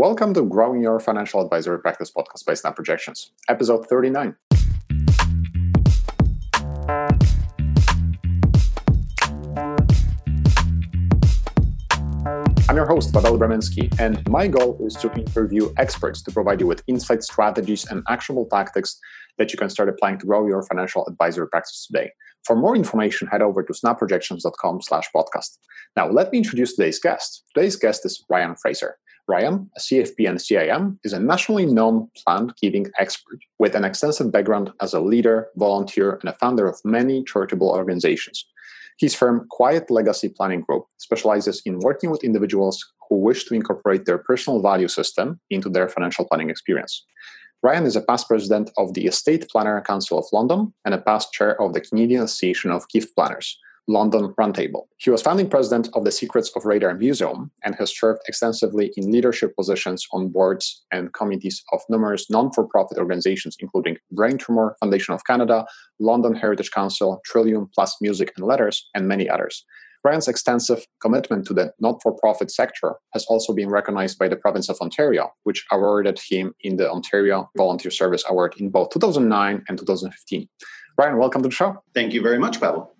[0.00, 4.34] Welcome to Growing Your Financial Advisory Practice podcast by Snap Projections, episode 39.
[12.66, 16.66] I'm your host, Pavel Brzeminski, and my goal is to interview experts to provide you
[16.66, 18.98] with insight, strategies, and actionable tactics
[19.36, 22.10] that you can start applying to grow your financial advisory practice today.
[22.46, 25.58] For more information, head over to snapprojections.com slash podcast.
[25.94, 27.44] Now, let me introduce today's guest.
[27.54, 28.96] Today's guest is Ryan Fraser.
[29.30, 34.32] Ryan, a CFP and CIM, is a nationally known planned giving expert with an extensive
[34.32, 38.44] background as a leader, volunteer, and a founder of many charitable organizations.
[38.98, 44.04] His firm, Quiet Legacy Planning Group, specializes in working with individuals who wish to incorporate
[44.04, 47.06] their personal value system into their financial planning experience.
[47.62, 51.32] Ryan is a past president of the Estate Planner Council of London and a past
[51.32, 53.56] chair of the Canadian Association of Gift Planners,
[53.88, 54.84] London Roundtable.
[54.98, 59.10] He was founding president of the Secrets of Radar Museum and has served extensively in
[59.10, 64.76] leadership positions on boards and committees of numerous non for profit organizations, including Brain Tumor
[64.80, 65.66] Foundation of Canada,
[65.98, 69.64] London Heritage Council, Trillium Plus Music and Letters, and many others.
[70.02, 74.36] Ryan's extensive commitment to the not for profit sector has also been recognized by the
[74.36, 79.64] province of Ontario, which awarded him in the Ontario Volunteer Service Award in both 2009
[79.68, 80.48] and 2015.
[80.96, 81.82] Ryan, welcome to the show.
[81.94, 82.94] Thank you very much, Pavel.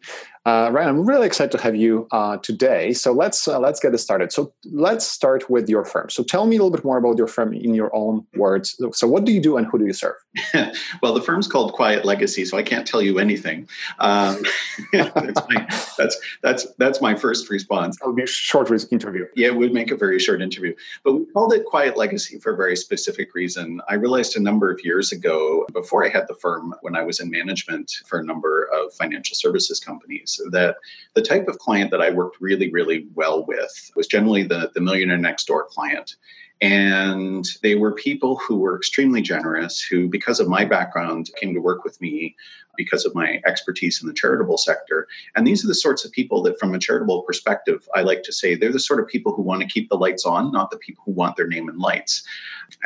[0.51, 2.93] Uh, Ryan, I'm really excited to have you uh, today.
[2.93, 4.33] So let's uh, let's get it started.
[4.33, 6.11] So let's start with your firm.
[6.11, 8.77] So tell me a little bit more about your firm in your own words.
[8.93, 10.17] So what do you do and who do you serve?
[11.03, 13.69] well, the firm's called Quiet Legacy, so I can't tell you anything.
[14.01, 14.43] Um,
[14.93, 17.97] that's, my, that's, that's that's my first response.
[18.03, 19.27] It'll be a short interview.
[19.37, 20.75] Yeah, it would make a very short interview.
[21.05, 23.81] But we called it Quiet Legacy for a very specific reason.
[23.89, 27.21] I realized a number of years ago, before I had the firm, when I was
[27.21, 30.77] in management for a number of financial services companies that
[31.15, 34.81] the type of client that I worked really, really well with was generally the, the
[34.81, 36.17] millionaire next door client.
[36.63, 41.61] And they were people who were extremely generous, who, because of my background, came to
[41.61, 42.37] work with me
[42.81, 45.07] because of my expertise in the charitable sector.
[45.37, 48.33] And these are the sorts of people that, from a charitable perspective, I like to
[48.33, 50.79] say they're the sort of people who want to keep the lights on, not the
[50.79, 52.23] people who want their name in lights.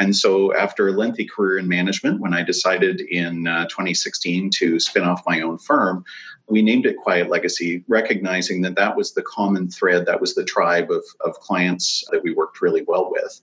[0.00, 4.80] And so, after a lengthy career in management, when I decided in uh, 2016 to
[4.80, 6.04] spin off my own firm,
[6.48, 10.44] we named it Quiet Legacy, recognizing that that was the common thread, that was the
[10.44, 13.40] tribe of, of clients that we worked really well with.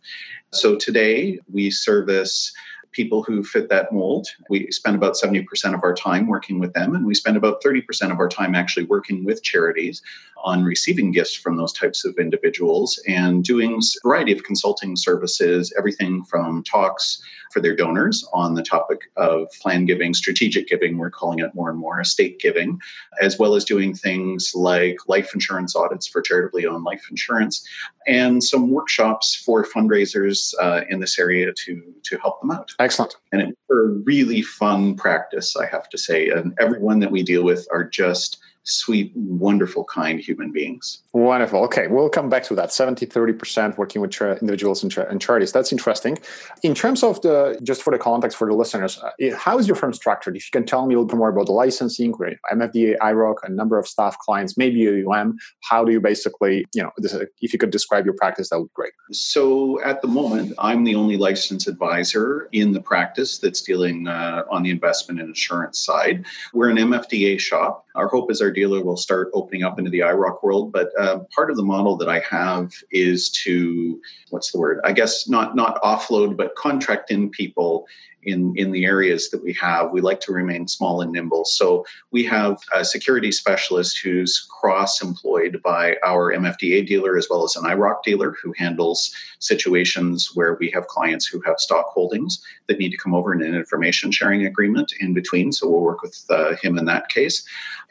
[0.52, 2.52] So today we service
[2.92, 4.28] people who fit that mold.
[4.50, 8.12] We spend about 70% of our time working with them, and we spend about 30%
[8.12, 10.02] of our time actually working with charities
[10.44, 15.74] on receiving gifts from those types of individuals and doing a variety of consulting services,
[15.78, 21.10] everything from talks for their donors on the topic of plan giving, strategic giving, we're
[21.10, 22.80] calling it more and more, estate giving,
[23.22, 27.66] as well as doing things like life insurance audits for charitably owned life insurance,
[28.08, 32.72] and some workshops for fundraisers uh, in this area to, to help them out.
[32.82, 33.16] Excellent.
[33.32, 36.30] And it's a really fun practice, I have to say.
[36.30, 41.04] And everyone that we deal with are just sweet, wonderful, kind human beings.
[41.14, 41.62] Wonderful.
[41.66, 45.52] Okay, we'll come back to that 70 30% working with individuals and, and, charities.
[45.52, 46.18] That's interesting.
[46.64, 49.76] In terms of the, just for the context for the listeners, uh, how is your
[49.76, 50.38] firm structured?
[50.38, 53.50] If you can tell me a little bit more about the licensing, MFDA, IIROC, a
[53.50, 57.60] number of staff clients, maybe UM, how do you basically, you know, this, if you
[57.60, 58.94] could describe your practice, that would be great.
[59.12, 64.44] So at the moment, I'm the only licensed advisor in the practice that's dealing uh,
[64.50, 66.26] on the investment and insurance side.
[66.54, 67.86] We're an MFDA shop.
[67.96, 70.72] Our hope is our dealer will start opening up into the IIROC world.
[70.72, 74.80] But uh, Uh, part of the model that I have is to what's the word?
[74.84, 77.88] I guess not not offload, but contract in people
[78.24, 79.92] in, in the areas that we have.
[79.92, 81.46] We like to remain small and nimble.
[81.46, 87.44] So we have a security specialist who's cross employed by our MFDA dealer as well
[87.44, 92.44] as an IIROC dealer who handles situations where we have clients who have stock holdings
[92.68, 95.52] that need to come over in an information sharing agreement in between.
[95.52, 97.44] So we'll work with uh, him in that case.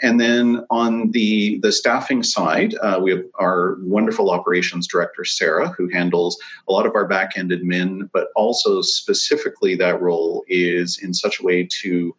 [0.02, 5.68] And then on the, the staffing side, uh, we have our wonderful operations director, Sarah,
[5.68, 10.98] who handles a lot of our back end admin, but also specifically that role is
[11.02, 12.14] in such a way to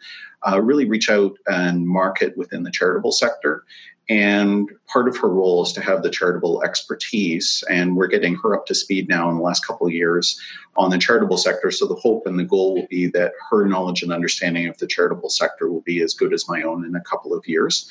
[0.47, 3.63] uh, really reach out and market within the charitable sector.
[4.09, 7.63] And part of her role is to have the charitable expertise.
[7.69, 10.39] And we're getting her up to speed now in the last couple of years
[10.77, 11.69] on the charitable sector.
[11.69, 14.87] So the hope and the goal will be that her knowledge and understanding of the
[14.87, 17.89] charitable sector will be as good as my own in a couple of years.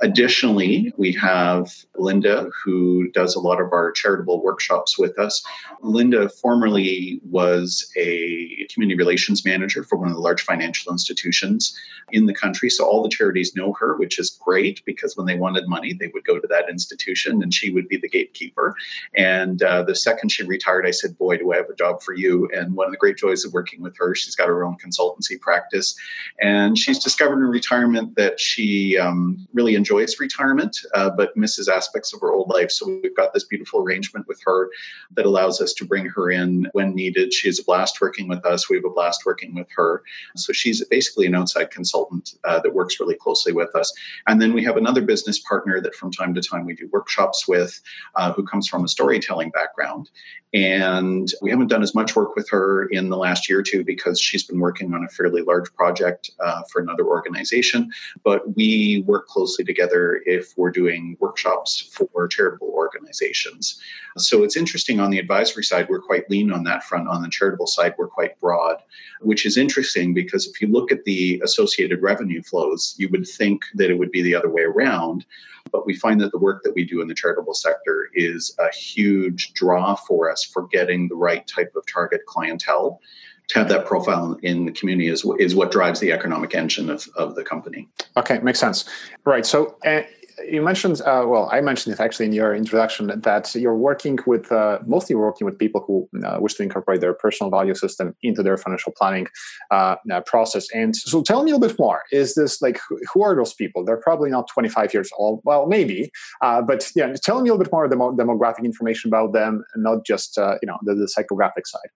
[0.00, 5.42] Additionally, we have Linda, who does a lot of our charitable workshops with us.
[5.82, 11.76] Linda formerly was a community relations manager for one of the large financial institutions
[12.12, 12.68] in the country.
[12.68, 16.08] So all the charities know her, which is great because when they wanted money, they
[16.08, 18.74] would go to that institution and she would be the gatekeeper.
[19.16, 22.14] And uh, the second she retired, I said, Boy, do I have a job for
[22.14, 22.48] you.
[22.54, 25.40] And one of the great joys of working with her, she's got her own consultancy
[25.40, 25.94] practice.
[26.40, 32.12] And she's discovered in retirement that she um, really enjoys retirement, uh, but misses aspects
[32.12, 32.70] of her old life.
[32.70, 34.70] So we've got this beautiful arrangement with her
[35.12, 37.32] that allows us to bring her in when needed.
[37.32, 38.68] She has a blast working with us.
[38.68, 40.02] We have a blast working with her.
[40.36, 43.92] So she's basically an outside consultant uh, that works really closely with us.
[44.26, 47.46] And then we have another business partner that from time to time we do workshops
[47.48, 47.80] with
[48.14, 50.10] uh, who comes from a storytelling background.
[50.54, 53.84] And we haven't done as much work with her in the last year or two
[53.84, 57.90] because she's been working on a fairly large project uh, for another organization.
[58.24, 63.78] But we work closely together if we're doing workshops for charitable organizations.
[64.16, 67.08] So it's interesting on the advisory side, we're quite lean on that front.
[67.08, 68.76] On the charitable side, we're quite broad,
[69.20, 73.64] which is interesting because if you look at the associated revenue flows, you would think
[73.74, 75.26] that it would be the other way around.
[75.70, 78.74] But we find that the work that we do in the charitable sector is a
[78.74, 83.00] huge draw for us for getting the right type of target clientele
[83.48, 87.08] to have that profile in the community is, is what drives the economic engine of,
[87.16, 87.88] of the company.
[88.16, 88.84] Okay, makes sense.
[89.24, 89.46] Right.
[89.46, 90.02] So, uh,
[90.46, 94.50] you mentioned, uh, well, I mentioned it actually in your introduction that you're working with,
[94.52, 98.42] uh, mostly working with people who uh, wish to incorporate their personal value system into
[98.42, 99.26] their financial planning
[99.70, 100.66] uh, uh, process.
[100.74, 102.02] And so tell me a little bit more.
[102.12, 102.80] Is this like,
[103.12, 103.84] who are those people?
[103.84, 105.40] They're probably not 25 years old.
[105.44, 106.10] Well, maybe,
[106.42, 109.64] uh, but yeah, tell me a little bit more of the demographic information about them,
[109.76, 111.90] not just, you know, the, the psychographic side.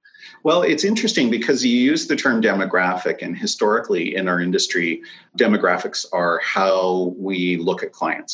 [0.44, 5.02] Well, it's interesting because you use the term demographic, and historically in our industry,
[5.38, 8.31] demographics are how we look at clients.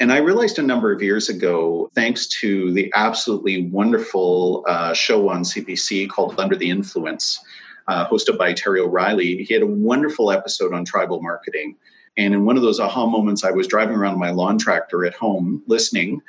[0.00, 5.28] And I realized a number of years ago, thanks to the absolutely wonderful uh, show
[5.28, 7.40] on CBC called Under the Influence,
[7.86, 11.76] uh, hosted by Terry O'Reilly, he had a wonderful episode on tribal marketing.
[12.16, 15.14] And in one of those aha moments, I was driving around my lawn tractor at
[15.14, 16.22] home listening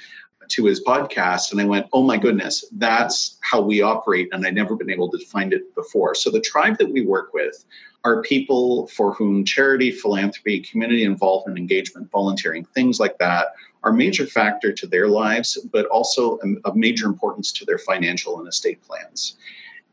[0.49, 4.29] to his podcast and I went, oh my goodness, that's how we operate.
[4.31, 6.13] And I'd never been able to find it before.
[6.13, 7.65] So the tribe that we work with
[8.05, 13.47] are people for whom charity, philanthropy, community involvement, engagement, volunteering, things like that
[13.83, 18.47] are major factor to their lives, but also of major importance to their financial and
[18.47, 19.37] estate plans.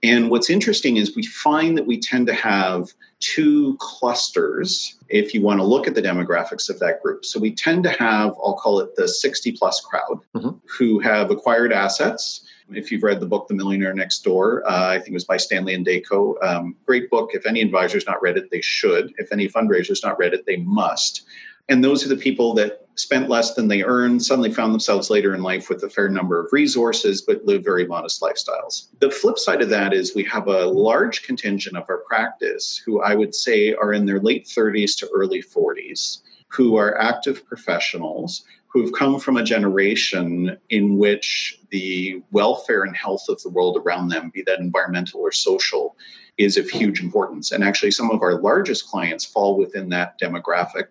[0.02, 5.40] And what's interesting is we find that we tend to have two clusters if you
[5.40, 7.24] want to look at the demographics of that group.
[7.24, 10.50] So we tend to have, I'll call it the 60 plus crowd, mm-hmm.
[10.66, 12.44] who have acquired assets.
[12.70, 15.36] If you've read the book The Millionaire Next Door, uh, I think it was by
[15.36, 16.36] Stanley and Danko.
[16.42, 17.30] Um, great book.
[17.34, 19.12] If any advisor's not read it, they should.
[19.18, 21.22] If any fundraiser's not read it, they must.
[21.68, 25.34] And those are the people that spent less than they earned, suddenly found themselves later
[25.34, 28.88] in life with a fair number of resources, but live very modest lifestyles.
[28.98, 33.00] The flip side of that is we have a large contingent of our practice who
[33.00, 38.44] I would say are in their late 30s to early 40s, who are active professionals
[38.72, 44.08] who've come from a generation in which the welfare and health of the world around
[44.08, 45.96] them, be that environmental or social,
[46.38, 47.52] is of huge importance.
[47.52, 50.86] And actually, some of our largest clients fall within that demographic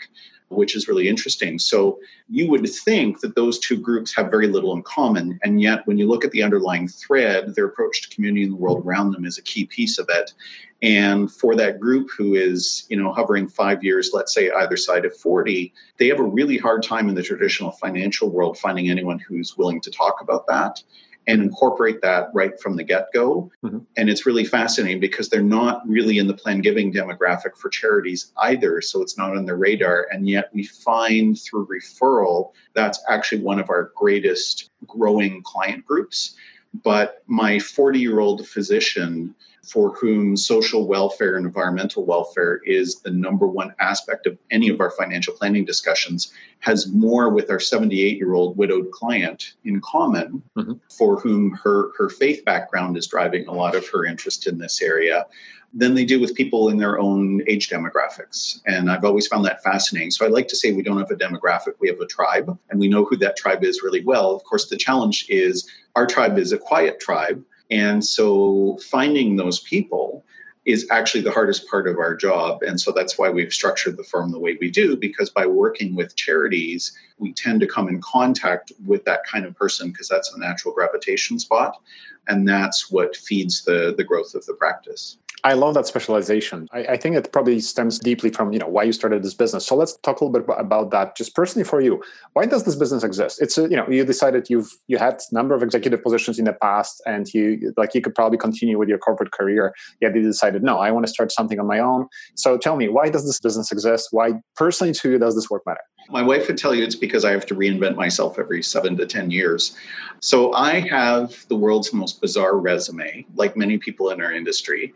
[0.52, 1.58] which is really interesting.
[1.58, 2.00] So
[2.30, 5.40] you would think that those two groups have very little in common.
[5.44, 8.58] And yet, when you look at the underlying thread, their approach to community and the
[8.58, 10.34] world around them is a key piece of it.
[10.82, 15.06] And for that group who is, you know, hovering five years, let's say either side
[15.06, 19.20] of 40, they have a really hard time in the traditional financial world finding anyone
[19.20, 20.82] who's willing to talk about that
[21.28, 23.52] and incorporate that right from the get go.
[23.64, 23.80] Mm-hmm.
[23.96, 28.32] And it's really fascinating because they're not really in the plan giving demographic for charities
[28.38, 28.82] either.
[28.82, 30.08] So it's not on their radar.
[30.12, 36.36] And yet we find through referral that's actually one of our greatest growing client groups.
[36.84, 43.12] But my 40 year old physician for whom social welfare and environmental welfare is the
[43.12, 48.18] number one aspect of any of our financial planning discussions, has more with our 78
[48.18, 50.74] year old widowed client in common, mm-hmm.
[50.96, 54.82] for whom her, her faith background is driving a lot of her interest in this
[54.82, 55.26] area.
[55.74, 58.60] Than they do with people in their own age demographics.
[58.66, 60.12] And I've always found that fascinating.
[60.12, 62.78] So I like to say we don't have a demographic, we have a tribe, and
[62.78, 64.36] we know who that tribe is really well.
[64.36, 69.60] Of course, the challenge is our tribe is a quiet tribe and so finding those
[69.62, 70.24] people
[70.66, 72.62] is actually the hardest part of our job.
[72.62, 75.96] And so that's why we've structured the firm the way we do, because by working
[75.96, 80.34] with charities, we tend to come in contact with that kind of person because that's
[80.34, 81.82] a natural gravitation spot.
[82.28, 85.18] And that's what feeds the, the growth of the practice.
[85.44, 86.68] I love that specialization.
[86.72, 89.66] I, I, think it probably stems deeply from you know why you started this business.
[89.66, 91.18] So let's talk a little bit about that.
[91.18, 93.42] Just personally for you, why does this business exist?
[93.42, 96.46] It's a, you know you decided you've you had a number of executive positions in
[96.46, 99.74] the past, and you like you could probably continue with your corporate career.
[100.00, 102.08] Yet you decided no, I want to start something on my own.
[102.36, 104.10] So tell me, why does this business exist?
[104.12, 105.82] Why personally to you does this work matter?
[106.10, 109.06] My wife would tell you it's because I have to reinvent myself every seven to
[109.06, 109.78] 10 years.
[110.20, 114.94] So I have the world's most bizarre resume, like many people in our industry.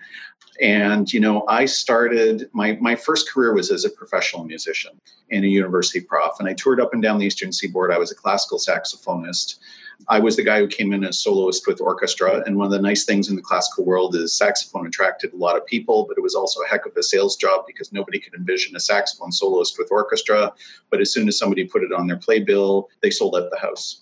[0.61, 4.91] And, you know, I started, my, my first career was as a professional musician
[5.31, 6.33] and a university prof.
[6.39, 7.91] And I toured up and down the Eastern Seaboard.
[7.91, 9.59] I was a classical saxophonist.
[10.07, 12.43] I was the guy who came in as soloist with orchestra.
[12.45, 15.57] And one of the nice things in the classical world is saxophone attracted a lot
[15.57, 18.33] of people, but it was also a heck of a sales job because nobody could
[18.33, 20.53] envision a saxophone soloist with orchestra.
[20.89, 24.01] But as soon as somebody put it on their playbill, they sold out the house.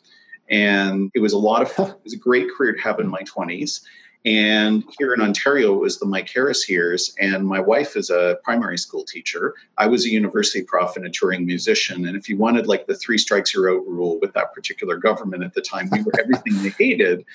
[0.49, 1.89] And it was a lot of fun.
[1.91, 3.81] it was a great career to have in my 20s.
[4.25, 7.13] And here in Ontario, it was the Mike Harris years.
[7.19, 9.53] And my wife is a primary school teacher.
[9.77, 12.07] I was a university prof and a touring musician.
[12.07, 15.43] And if you wanted like the three strikes you're out rule with that particular government
[15.43, 17.25] at the time, we were everything they hated.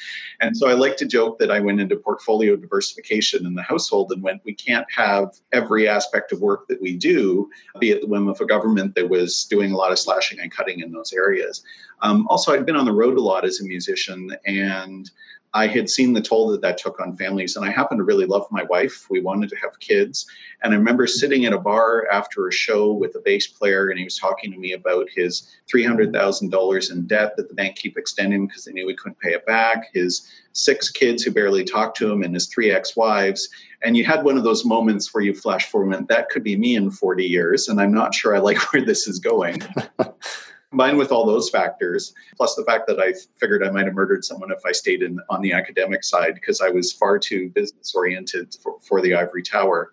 [0.40, 4.11] And so I like to joke that I went into portfolio diversification in the household
[4.11, 8.07] and went, we can't have every aspect of work that we do be at the
[8.07, 11.12] whim of a government that was doing a lot of slashing and cutting in those
[11.12, 11.62] areas.
[12.00, 15.11] Um, also, I'd been on the road a lot as a musician and
[15.59, 18.27] I had seen the toll that that took on families, and I happened to really
[18.27, 19.11] love my wife.
[19.11, 20.25] We wanted to have kids.
[20.62, 23.99] And I remember sitting at a bar after a show with a bass player, and
[23.99, 28.47] he was talking to me about his $300,000 in debt that the bank keep extending
[28.47, 32.11] because they knew he couldn't pay it back, his six kids who barely talked to
[32.11, 33.49] him, and his three ex wives.
[33.83, 36.57] And you had one of those moments where you flash forward, and that could be
[36.57, 39.61] me in 40 years, and I'm not sure I like where this is going.
[40.71, 44.25] combined with all those factors, plus the fact that I figured I might have murdered
[44.25, 47.95] someone if I stayed in on the academic side because I was far too business
[47.95, 49.93] oriented for, for the ivory tower.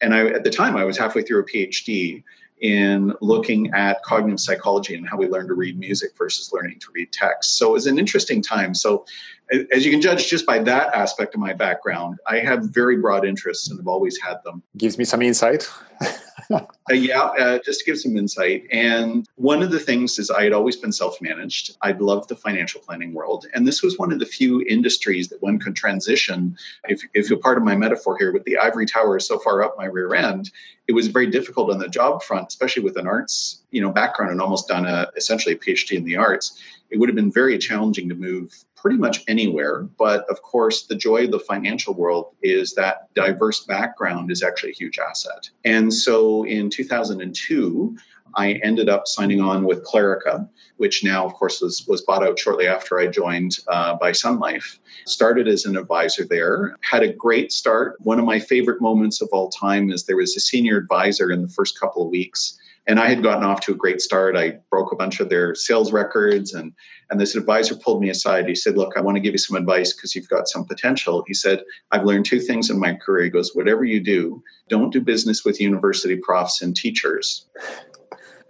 [0.00, 2.24] And I, at the time, I was halfway through a PhD
[2.60, 6.86] in looking at cognitive psychology and how we learn to read music versus learning to
[6.92, 7.56] read text.
[7.56, 8.74] So it was an interesting time.
[8.74, 9.04] So,
[9.50, 13.24] as you can judge just by that aspect of my background, I have very broad
[13.24, 14.62] interests and have always had them.
[14.76, 15.68] Gives me some insight.
[16.50, 18.66] uh, yeah, uh, just to give some insight.
[18.70, 21.76] And one of the things is I had always been self managed.
[21.82, 23.46] I loved the financial planning world.
[23.54, 26.56] And this was one of the few industries that one could transition.
[26.88, 29.76] If, if you're part of my metaphor here, with the ivory tower so far up
[29.76, 30.50] my rear end,
[30.86, 34.32] it was very difficult on the job front, especially with an arts you know background
[34.32, 36.58] and almost done a essentially a PhD in the arts.
[36.90, 39.82] It would have been very challenging to move pretty much anywhere.
[39.98, 44.70] But of course, the joy of the financial world is that diverse background is actually
[44.70, 45.50] a huge asset.
[45.64, 47.96] And so in 2002,
[48.34, 52.38] I ended up signing on with Clarica, which now, of course, was, was bought out
[52.38, 54.78] shortly after I joined uh, by Sun Life.
[55.06, 57.96] Started as an advisor there, had a great start.
[58.00, 61.42] One of my favorite moments of all time is there was a senior advisor in
[61.42, 64.34] the first couple of weeks and I had gotten off to a great start.
[64.34, 66.72] I broke a bunch of their sales records, and
[67.10, 68.48] and this advisor pulled me aside.
[68.48, 71.22] He said, "Look, I want to give you some advice because you've got some potential."
[71.26, 74.92] He said, "I've learned two things in my career." He goes, "Whatever you do, don't
[74.92, 77.46] do business with university profs and teachers."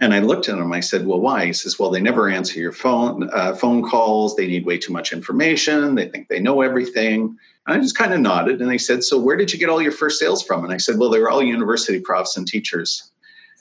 [0.00, 0.73] And I looked at him.
[0.73, 4.37] I said, "Well, why?" He says, "Well, they never answer your phone uh, phone calls.
[4.37, 5.97] They need way too much information.
[5.97, 9.18] They think they know everything." And I just kind of nodded, and they said, "So
[9.18, 11.28] where did you get all your first sales from?" And I said, "Well, they were
[11.28, 13.11] all university profs and teachers."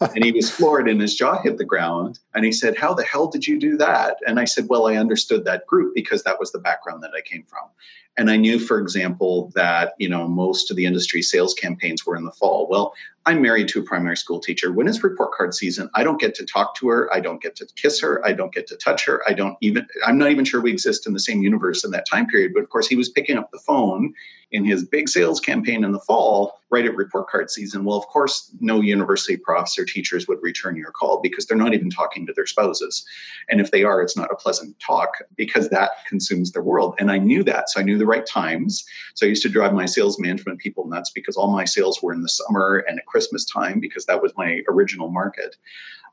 [0.02, 2.20] And he was floored and his jaw hit the ground.
[2.34, 4.18] And he said, How the hell did you do that?
[4.28, 7.22] And I said, Well, I understood that group because that was the background that I
[7.22, 7.70] came from.
[8.18, 12.16] And I knew, for example, that you know most of the industry sales campaigns were
[12.16, 12.68] in the fall.
[12.68, 12.94] Well,
[13.28, 14.72] I'm married to a primary school teacher.
[14.72, 17.14] When it's report card season, I don't get to talk to her.
[17.14, 18.26] I don't get to kiss her.
[18.26, 19.22] I don't get to touch her.
[19.28, 22.08] I don't even, I'm not even sure we exist in the same universe in that
[22.10, 22.54] time period.
[22.54, 24.14] But of course, he was picking up the phone
[24.52, 27.84] in his big sales campaign in the fall, right at report card season.
[27.84, 31.74] Well, of course, no university profs or teachers would return your call because they're not
[31.74, 33.06] even talking to their spouses.
[33.50, 36.96] And if they are, it's not a pleasant talk because that consumes their world.
[36.98, 37.70] And I knew that.
[37.70, 38.86] So I knew the right times.
[39.14, 42.14] So I used to drive my sales management people nuts because all my sales were
[42.14, 45.56] in the summer and at Christmas time because that was my original market.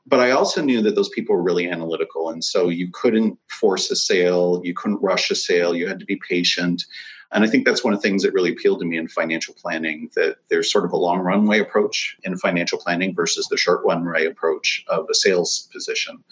[0.07, 2.29] But I also knew that those people were really analytical.
[2.29, 6.05] And so you couldn't force a sale, you couldn't rush a sale, you had to
[6.05, 6.85] be patient.
[7.31, 9.55] And I think that's one of the things that really appealed to me in financial
[9.55, 13.81] planning that there's sort of a long runway approach in financial planning versus the short
[13.83, 16.23] runway approach of a sales position.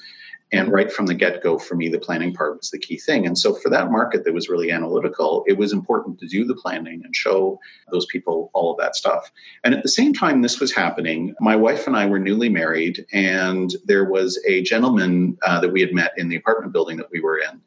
[0.54, 3.26] And right from the get go, for me, the planning part was the key thing.
[3.26, 6.56] And so, for that market that was really analytical, it was important to do the
[6.56, 7.60] planning and show
[7.92, 9.32] those people all of that stuff.
[9.64, 11.34] And at the same time, this was happening.
[11.40, 15.82] My wife and I were newly married, and there was a gentleman uh, that we
[15.82, 17.62] had met in the apartment building that we were in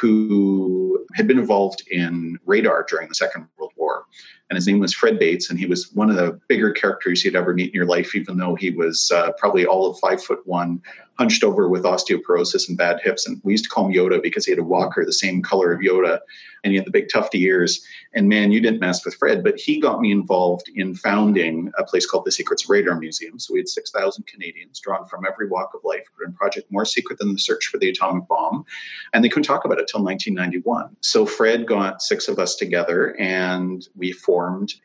[0.00, 4.06] who had been involved in radar during the Second World War.
[4.52, 7.34] And his name was Fred Bates, and he was one of the bigger characters you'd
[7.34, 10.46] ever meet in your life, even though he was uh, probably all of five foot
[10.46, 10.82] one,
[11.18, 13.26] hunched over with osteoporosis and bad hips.
[13.26, 15.72] And we used to call him Yoda because he had a walker the same color
[15.72, 16.18] of Yoda
[16.64, 17.84] and he had the big tufty ears.
[18.14, 21.84] And man, you didn't mess with Fred, but he got me involved in founding a
[21.84, 23.38] place called the Secrets Radar Museum.
[23.38, 26.84] So we had 6,000 Canadians drawn from every walk of life, put in Project More
[26.84, 28.64] Secret than the Search for the Atomic Bomb.
[29.12, 30.96] And they couldn't talk about it till 1991.
[31.00, 34.41] So Fred got six of us together and we formed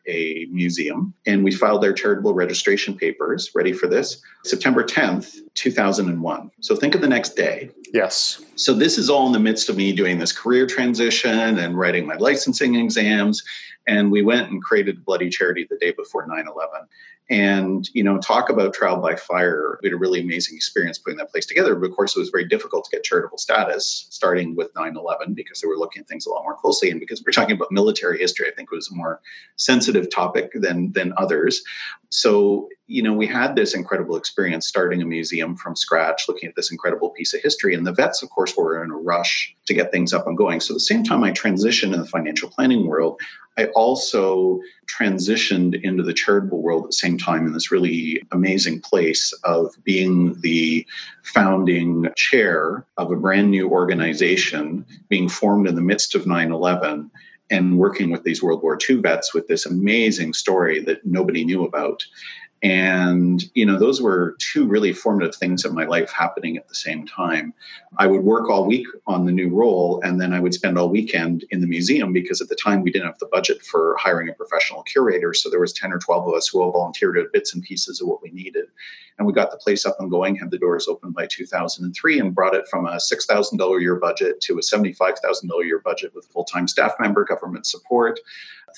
[0.07, 3.51] a museum and we filed our charitable registration papers.
[3.55, 4.21] Ready for this?
[4.43, 6.51] September 10th, 2001.
[6.61, 7.69] So think of the next day.
[7.93, 8.41] Yes.
[8.55, 12.05] So this is all in the midst of me doing this career transition and writing
[12.05, 13.43] my licensing exams.
[13.87, 16.87] And we went and created Bloody Charity the day before 9 11.
[17.29, 19.79] And, you know, talk about trial by fire.
[19.81, 21.75] We had a really amazing experience putting that place together.
[21.75, 25.33] But of course, it was very difficult to get charitable status starting with 9 11
[25.33, 26.89] because they were looking at things a lot more closely.
[26.89, 29.19] And because we're talking about military history, I think it was a more
[29.57, 31.61] sensitive topic than, than others.
[32.09, 36.55] So, you know, we had this incredible experience starting a museum from scratch, looking at
[36.55, 37.75] this incredible piece of history.
[37.75, 40.61] And the vets, of course, were in a rush to get things up and going.
[40.61, 43.19] So, at the same time I transitioned in the financial planning world,
[43.57, 48.79] I also transitioned into the charitable world at the same time in this really amazing
[48.81, 50.85] place of being the
[51.23, 57.11] founding chair of a brand new organization being formed in the midst of 9 11
[57.49, 61.65] and working with these World War II vets with this amazing story that nobody knew
[61.65, 62.03] about.
[62.63, 66.73] And, you know, those were two really formative things in my life happening at the
[66.73, 67.53] same time.
[67.97, 70.89] I would work all week on the new role, and then I would spend all
[70.89, 74.29] weekend in the museum because at the time we didn't have the budget for hiring
[74.29, 75.35] a professional curator.
[75.35, 78.01] So there was 10 or 12 of us who all volunteered at bits and pieces
[78.01, 78.65] of what we needed.
[79.19, 82.33] And we got the place up and going, had the doors open by 2003, and
[82.33, 86.25] brought it from a $6,000 a year budget to a $75,000 a year budget with
[86.25, 88.19] full time staff member, government support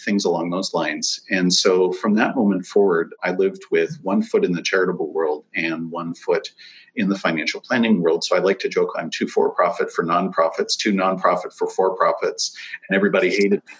[0.05, 1.21] things along those lines.
[1.29, 5.45] And so from that moment forward, I lived with one foot in the charitable world
[5.55, 6.51] and one foot
[6.95, 8.23] in the financial planning world.
[8.23, 11.95] So I like to joke I'm two for profit for nonprofits, two nonprofit for for
[11.95, 12.55] profits,
[12.87, 13.73] and everybody hated me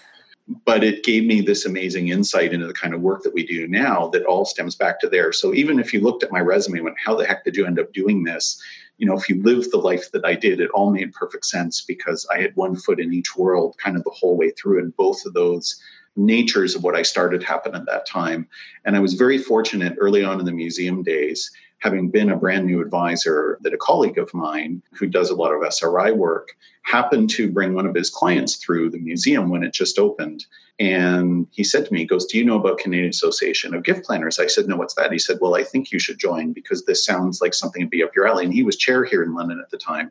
[0.64, 3.68] but it gave me this amazing insight into the kind of work that we do
[3.68, 5.32] now that all stems back to there.
[5.32, 7.66] So even if you looked at my resume and went, how the heck did you
[7.66, 8.60] end up doing this?
[8.98, 11.82] You know, if you lived the life that I did, it all made perfect sense
[11.82, 14.80] because I had one foot in each world kind of the whole way through.
[14.80, 15.80] And both of those
[16.16, 18.48] natures of what I started happen at that time.
[18.84, 22.66] And I was very fortunate early on in the museum days, having been a brand
[22.66, 26.48] new advisor, that a colleague of mine who does a lot of SRI work
[26.82, 30.44] happened to bring one of his clients through the museum when it just opened.
[30.78, 34.04] And he said to me, he goes, Do you know about Canadian Association of Gift
[34.04, 34.38] Planners?
[34.38, 35.12] I said, No, what's that?
[35.12, 38.02] He said, Well, I think you should join because this sounds like something to be
[38.02, 38.44] up your alley.
[38.44, 40.10] And he was chair here in London at the time.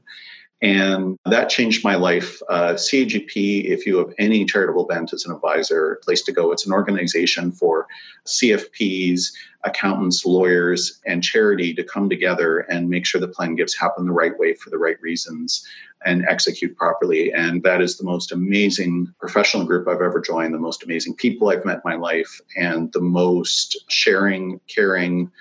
[0.62, 2.41] And that changed my life.
[2.50, 6.52] Uh, CAGP, if you have any charitable bent as an advisor, place to go.
[6.52, 7.88] It's an organization for
[8.26, 9.32] CFPs,
[9.63, 14.12] accountants, lawyers, and charity to come together and make sure the plan gifts happen the
[14.12, 15.65] right way for the right reasons
[16.06, 17.32] and execute properly.
[17.34, 21.50] And that is the most amazing professional group I've ever joined, the most amazing people
[21.50, 25.32] I've met in my life, and the most sharing, caring,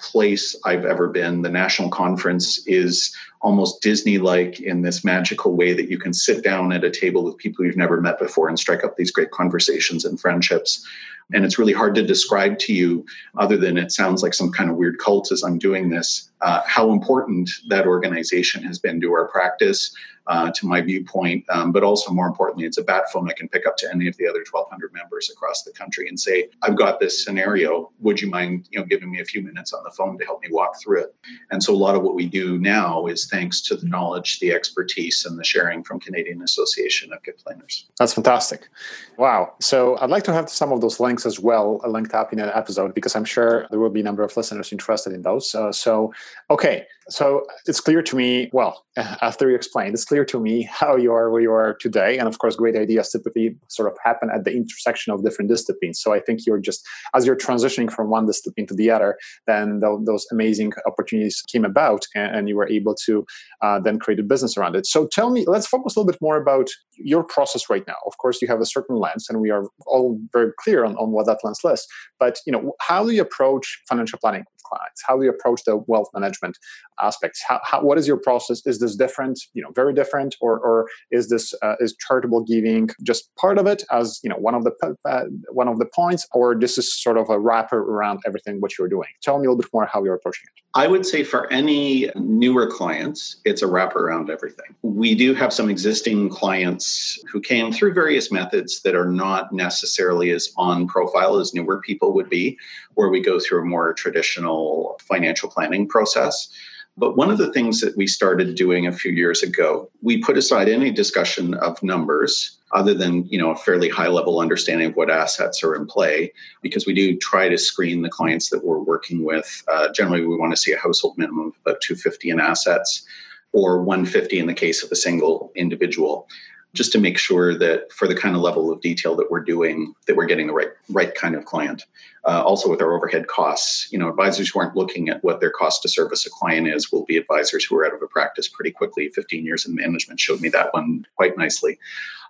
[0.00, 1.42] place I've ever been.
[1.42, 6.42] The national conference is almost Disney like in this magical way that you can sit
[6.42, 9.30] down at a table with people you've never met before and strike up these great
[9.30, 10.86] conversations and friendships.
[11.32, 13.04] And it's really hard to describe to you,
[13.36, 16.62] other than it sounds like some kind of weird cult as I'm doing this, uh,
[16.66, 19.94] how important that organization has been to our practice,
[20.28, 21.44] uh, to my viewpoint.
[21.48, 24.08] Um, but also, more importantly, it's a bat phone I can pick up to any
[24.08, 27.90] of the other 1,200 members across the country and say, "I've got this scenario.
[28.00, 30.42] Would you mind, you know, giving me a few minutes on the phone to help
[30.42, 31.14] me walk through it?"
[31.50, 34.52] And so, a lot of what we do now is thanks to the knowledge, the
[34.52, 37.86] expertise, and the sharing from Canadian Association of Gift Planners.
[37.98, 38.68] That's fantastic.
[39.16, 39.54] Wow.
[39.60, 42.50] So, I'd like to have some of those links as well linked up in an
[42.54, 45.54] episode because I'm sure there will be a number of listeners interested in those.
[45.54, 46.12] Uh, so,
[46.50, 46.86] okay.
[47.08, 51.12] So it's clear to me, well, after you explained, it's clear to me how you
[51.12, 52.18] are where you are today.
[52.18, 56.00] And of course, great ideas typically sort of happen at the intersection of different disciplines.
[56.00, 59.80] So I think you're just, as you're transitioning from one discipline to the other, then
[59.80, 63.24] those amazing opportunities came about and, and you were able to
[63.62, 64.86] uh, then create a business around it.
[64.86, 67.96] So tell me, let's focus a little bit more about your process right now.
[68.06, 71.12] Of course, you have a certain lens and we are all very clear on, on
[71.12, 71.86] what that lens is.
[72.18, 75.02] But, you know, how do you approach financial planning clients?
[75.06, 76.58] How do you approach the wealth management
[77.00, 77.42] aspects?
[77.46, 78.66] How, how what is your process?
[78.66, 79.40] Is this different?
[79.54, 83.66] You know, very different, or or is this uh, is charitable giving just part of
[83.66, 84.72] it as you know one of the
[85.04, 88.78] uh, one of the points, or this is sort of a wrapper around everything what
[88.78, 89.08] you're doing?
[89.22, 90.62] Tell me a little bit more how you're approaching it.
[90.74, 94.66] I would say for any newer clients, it's a wrapper around everything.
[94.82, 100.30] We do have some existing clients who came through various methods that are not necessarily
[100.30, 102.58] as on profile as newer people would be,
[102.94, 104.57] where we go through a more traditional
[105.00, 106.48] financial planning process.
[106.96, 110.36] But one of the things that we started doing a few years ago, we put
[110.36, 114.96] aside any discussion of numbers other than, you know, a fairly high level understanding of
[114.96, 118.80] what assets are in play, because we do try to screen the clients that we're
[118.80, 119.62] working with.
[119.68, 123.06] Uh, generally, we want to see a household minimum of about 250 in assets
[123.52, 126.28] or 150 in the case of a single individual
[126.74, 129.94] just to make sure that for the kind of level of detail that we're doing
[130.06, 131.84] that we're getting the right right kind of client.
[132.24, 135.50] Uh, also with our overhead costs you know advisors who aren't looking at what their
[135.50, 138.48] cost to service a client is will be advisors who are out of a practice
[138.48, 139.08] pretty quickly.
[139.08, 141.78] 15 years in management showed me that one quite nicely.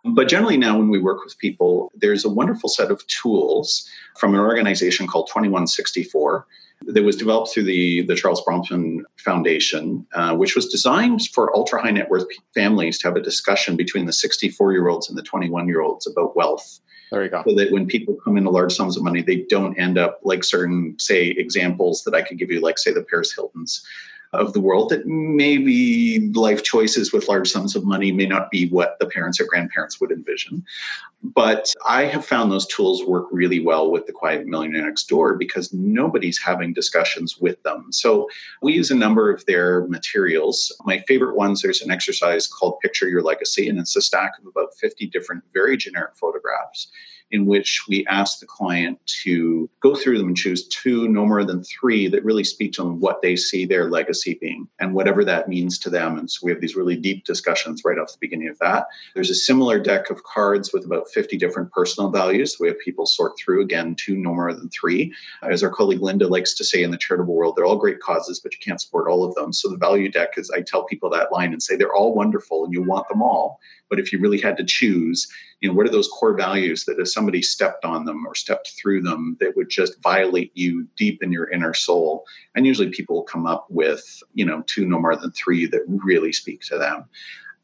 [0.04, 4.34] But generally now when we work with people there's a wonderful set of tools from
[4.34, 6.46] an organization called 2164
[6.82, 11.82] that was developed through the, the Charles Bronfman Foundation, uh, which was designed for ultra
[11.82, 15.22] high net worth families to have a discussion between the 64 year olds and the
[15.22, 16.80] 21 year olds about wealth.
[17.10, 17.42] There you go.
[17.46, 20.44] So that when people come into large sums of money, they don't end up like
[20.44, 23.82] certain, say, examples that I could give you, like, say, the Paris Hiltons
[24.32, 28.68] of the world that maybe life choices with large sums of money may not be
[28.68, 30.64] what the parents or grandparents would envision.
[31.22, 35.36] But I have found those tools work really well with the Quiet Millionaire Next Door
[35.36, 37.86] because nobody's having discussions with them.
[37.90, 38.28] So
[38.62, 40.72] we use a number of their materials.
[40.84, 44.46] My favorite ones, there's an exercise called Picture Your Legacy, and it's a stack of
[44.46, 46.88] about 50 different, very generic photographs
[47.30, 51.44] in which we ask the client to go through them and choose two, no more
[51.44, 55.24] than three, that really speak to them what they see their legacy being and whatever
[55.24, 56.18] that means to them.
[56.18, 58.86] And so we have these really deep discussions right off the beginning of that.
[59.14, 62.56] There's a similar deck of cards with about 50 different personal values.
[62.58, 65.12] We have people sort through, again, two, no more than three.
[65.42, 68.40] As our colleague Linda likes to say in the charitable world, they're all great causes,
[68.40, 69.52] but you can't support all of them.
[69.52, 72.64] So the value deck is I tell people that line and say they're all wonderful
[72.64, 73.60] and you want them all.
[73.88, 75.28] But if you really had to choose,
[75.60, 78.72] you know, what are those core values that if somebody stepped on them or stepped
[78.80, 82.24] through them, that would just violate you deep in your inner soul?
[82.54, 86.32] And usually people come up with, you know, two, no more than three that really
[86.32, 87.06] speak to them.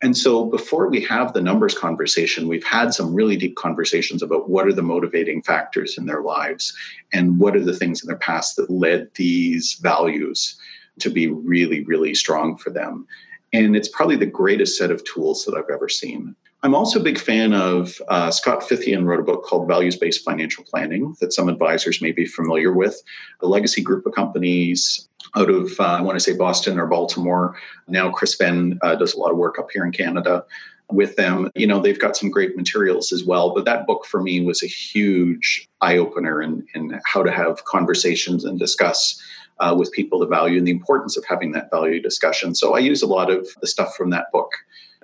[0.02, 4.50] And so before we have the numbers conversation, we've had some really deep conversations about
[4.50, 6.76] what are the motivating factors in their lives
[7.14, 10.56] and what are the things in their past that led these values
[10.98, 13.06] to be really, really strong for them.
[13.54, 16.34] And it's probably the greatest set of tools that I've ever seen.
[16.64, 20.24] I'm also a big fan of uh, Scott Fithian wrote a book called Values Based
[20.24, 23.00] Financial Planning that some advisors may be familiar with.
[23.40, 27.54] The legacy group of companies out of, uh, I want to say Boston or Baltimore.
[27.86, 30.44] Now, Chris Venn uh, does a lot of work up here in Canada
[30.90, 31.50] with them.
[31.54, 33.54] You know, they've got some great materials as well.
[33.54, 37.64] But that book for me was a huge eye opener in, in how to have
[37.66, 39.22] conversations and discuss
[39.60, 42.54] uh, with people the value and the importance of having that value discussion.
[42.54, 44.50] So I use a lot of the stuff from that book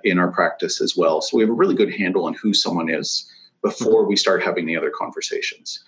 [0.03, 1.21] in our practice as well.
[1.21, 3.29] So we have a really good handle on who someone is
[3.61, 5.83] before we start having the other conversations.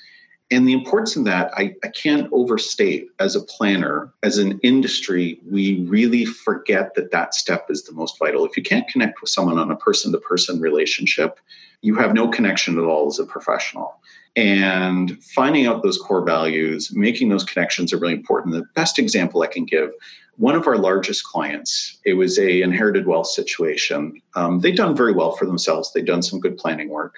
[0.51, 5.39] And the importance of that, I, I can't overstate as a planner, as an industry,
[5.49, 8.45] we really forget that that step is the most vital.
[8.45, 11.39] If you can't connect with someone on a person to person relationship,
[11.81, 13.99] you have no connection at all as a professional.
[14.35, 18.55] And finding out those core values, making those connections are really important.
[18.55, 19.91] The best example I can give
[20.37, 24.21] one of our largest clients it was a inherited wealth situation.
[24.35, 25.91] Um, they'd done very well for themselves.
[25.93, 27.15] They'd done some good planning work.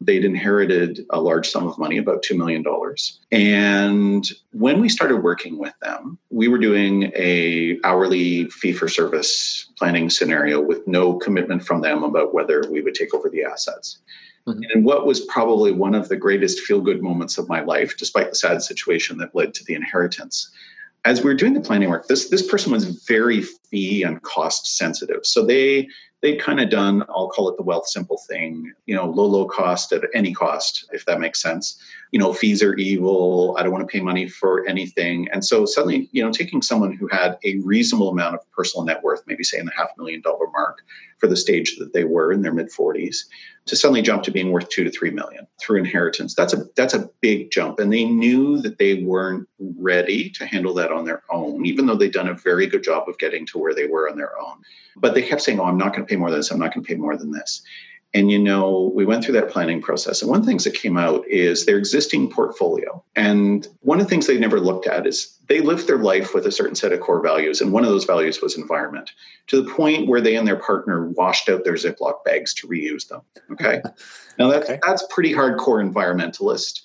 [0.00, 2.64] They'd inherited a large sum of money about $2 million
[3.30, 9.70] and when we started working with them we were doing a hourly fee for service
[9.78, 13.98] planning scenario with no commitment from them about whether we would take over the assets
[14.46, 14.62] Mm-hmm.
[14.74, 18.30] And what was probably one of the greatest feel good moments of my life, despite
[18.30, 20.50] the sad situation that led to the inheritance.
[21.04, 24.76] As we were doing the planning work, this, this person was very fee and cost
[24.76, 25.24] sensitive.
[25.26, 25.88] So they
[26.22, 29.92] they'd kind of done, I'll call it the Wealthsimple thing, you know, low, low cost
[29.92, 31.76] at any cost, if that makes sense.
[32.12, 33.56] You know, fees are evil.
[33.58, 35.28] I don't want to pay money for anything.
[35.32, 39.02] And so suddenly, you know, taking someone who had a reasonable amount of personal net
[39.02, 40.82] worth, maybe say in the half million dollar mark
[41.22, 43.18] for the stage that they were in their mid 40s,
[43.66, 46.34] to suddenly jump to being worth two to three million through inheritance.
[46.34, 47.78] That's a that's a big jump.
[47.78, 51.94] And they knew that they weren't ready to handle that on their own, even though
[51.94, 54.56] they'd done a very good job of getting to where they were on their own.
[54.96, 56.74] But they kept saying, Oh, I'm not going to pay more than this, I'm not
[56.74, 57.62] going to pay more than this.
[58.14, 60.20] And you know, we went through that planning process.
[60.20, 63.02] And one of the things that came out is their existing portfolio.
[63.16, 66.46] And one of the things they never looked at is they lived their life with
[66.46, 67.60] a certain set of core values.
[67.60, 69.12] And one of those values was environment
[69.46, 73.08] to the point where they and their partner washed out their Ziploc bags to reuse
[73.08, 73.22] them.
[73.50, 73.80] Okay.
[74.38, 74.80] now that's okay.
[74.84, 76.82] that's pretty hardcore environmentalist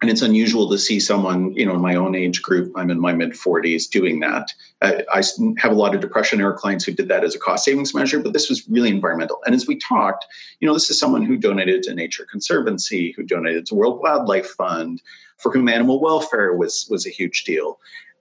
[0.00, 3.00] and it's unusual to see someone you know in my own age group i'm in
[3.00, 4.52] my mid 40s doing that.
[4.82, 5.22] I, I,
[5.58, 8.20] have a lot of depression era clients who did that as a cost savings measure
[8.20, 9.40] but this was really environmental.
[9.44, 10.24] And as we talked
[10.60, 14.48] you know this is someone who donated to nature conservancy who donated to world wildlife
[14.48, 15.02] fund
[15.36, 17.78] for whom animal welfare was was a huge deal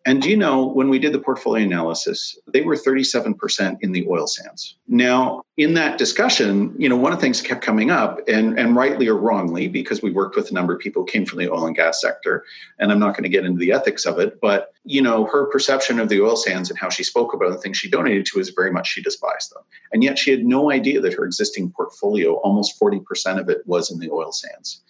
[0.10, 4.26] and you know, when we did the portfolio analysis, they were 37% in the oil
[4.26, 4.76] sands.
[4.88, 8.58] Now, in that discussion, you know, one of the things that kept coming up, and,
[8.58, 11.38] and rightly or wrongly, because we worked with a number of people who came from
[11.38, 12.43] the oil and gas sector,
[12.80, 15.45] and I'm not going to get into the ethics of it, but, you know, her
[15.45, 18.39] perception of the oil sands and how she spoke about the things she donated to
[18.39, 19.62] is very much she despised them.
[19.93, 23.91] And yet she had no idea that her existing portfolio, almost 40% of it was
[23.91, 24.82] in the oil sands.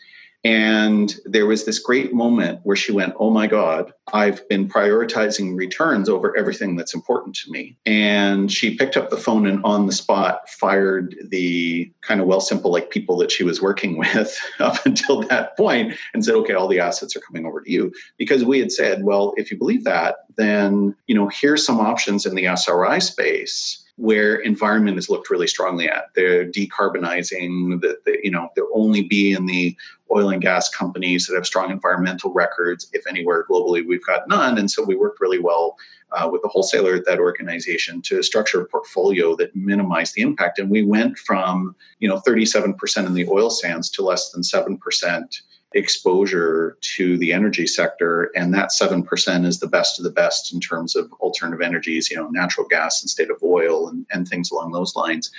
[0.43, 5.57] And there was this great moment where she went, Oh my God, I've been prioritizing
[5.57, 7.77] returns over everything that's important to me.
[7.85, 12.71] And she picked up the phone and on the spot fired the kind of Wealthsimple
[12.71, 16.67] like people that she was working with up until that point and said, Okay, all
[16.67, 17.91] the assets are coming over to you.
[18.17, 22.25] Because we had said, Well, if you believe that, then, you know, here's some options
[22.25, 26.05] in the SRI space where environment is looked really strongly at.
[26.15, 29.75] They're decarbonizing, that they, you know, they'll only be in the
[30.09, 32.89] oil and gas companies that have strong environmental records.
[32.93, 34.57] If anywhere globally, we've got none.
[34.57, 35.75] And so we worked really well
[36.13, 40.59] uh, with the wholesaler at that organization to structure a portfolio that minimized the impact.
[40.59, 45.41] And we went from, you know, 37% in the oil sands to less than 7%
[45.73, 50.59] exposure to the energy sector and that 7% is the best of the best in
[50.59, 54.71] terms of alternative energies you know natural gas instead of oil and, and things along
[54.71, 55.31] those lines.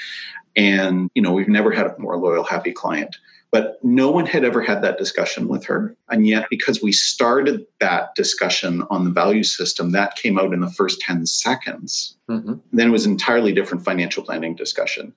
[0.56, 3.16] And you know we've never had a more loyal happy client.
[3.52, 5.96] But no one had ever had that discussion with her.
[6.08, 10.60] And yet because we started that discussion on the value system that came out in
[10.60, 12.16] the first 10 seconds.
[12.28, 12.54] Mm-hmm.
[12.72, 15.12] then it was an entirely different financial planning discussion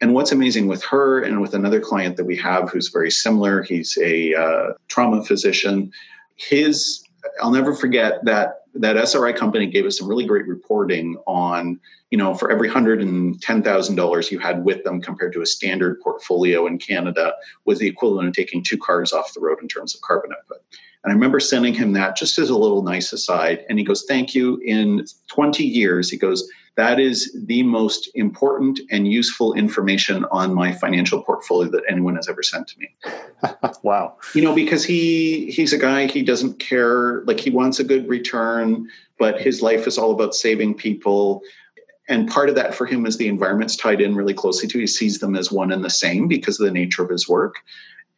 [0.00, 3.62] and what's amazing with her and with another client that we have who's very similar,
[3.62, 5.90] he's a uh, trauma physician.
[6.36, 7.02] His,
[7.42, 11.80] I'll never forget that that SRI company gave us some really great reporting on,
[12.10, 15.40] you know, for every hundred and ten thousand dollars you had with them compared to
[15.40, 17.32] a standard portfolio in Canada
[17.64, 20.58] was the equivalent of taking two cars off the road in terms of carbon output.
[21.02, 23.64] And I remember sending him that just as a little nice aside.
[23.68, 24.60] And he goes, Thank you.
[24.64, 30.72] In 20 years, he goes, that is the most important and useful information on my
[30.72, 32.94] financial portfolio that anyone has ever sent to me.
[33.82, 34.16] wow.
[34.34, 38.06] You know, because he he's a guy he doesn't care like he wants a good
[38.08, 41.42] return, but his life is all about saving people.
[42.08, 44.78] And part of that for him is the environment's tied in really closely to.
[44.78, 47.56] He sees them as one and the same because of the nature of his work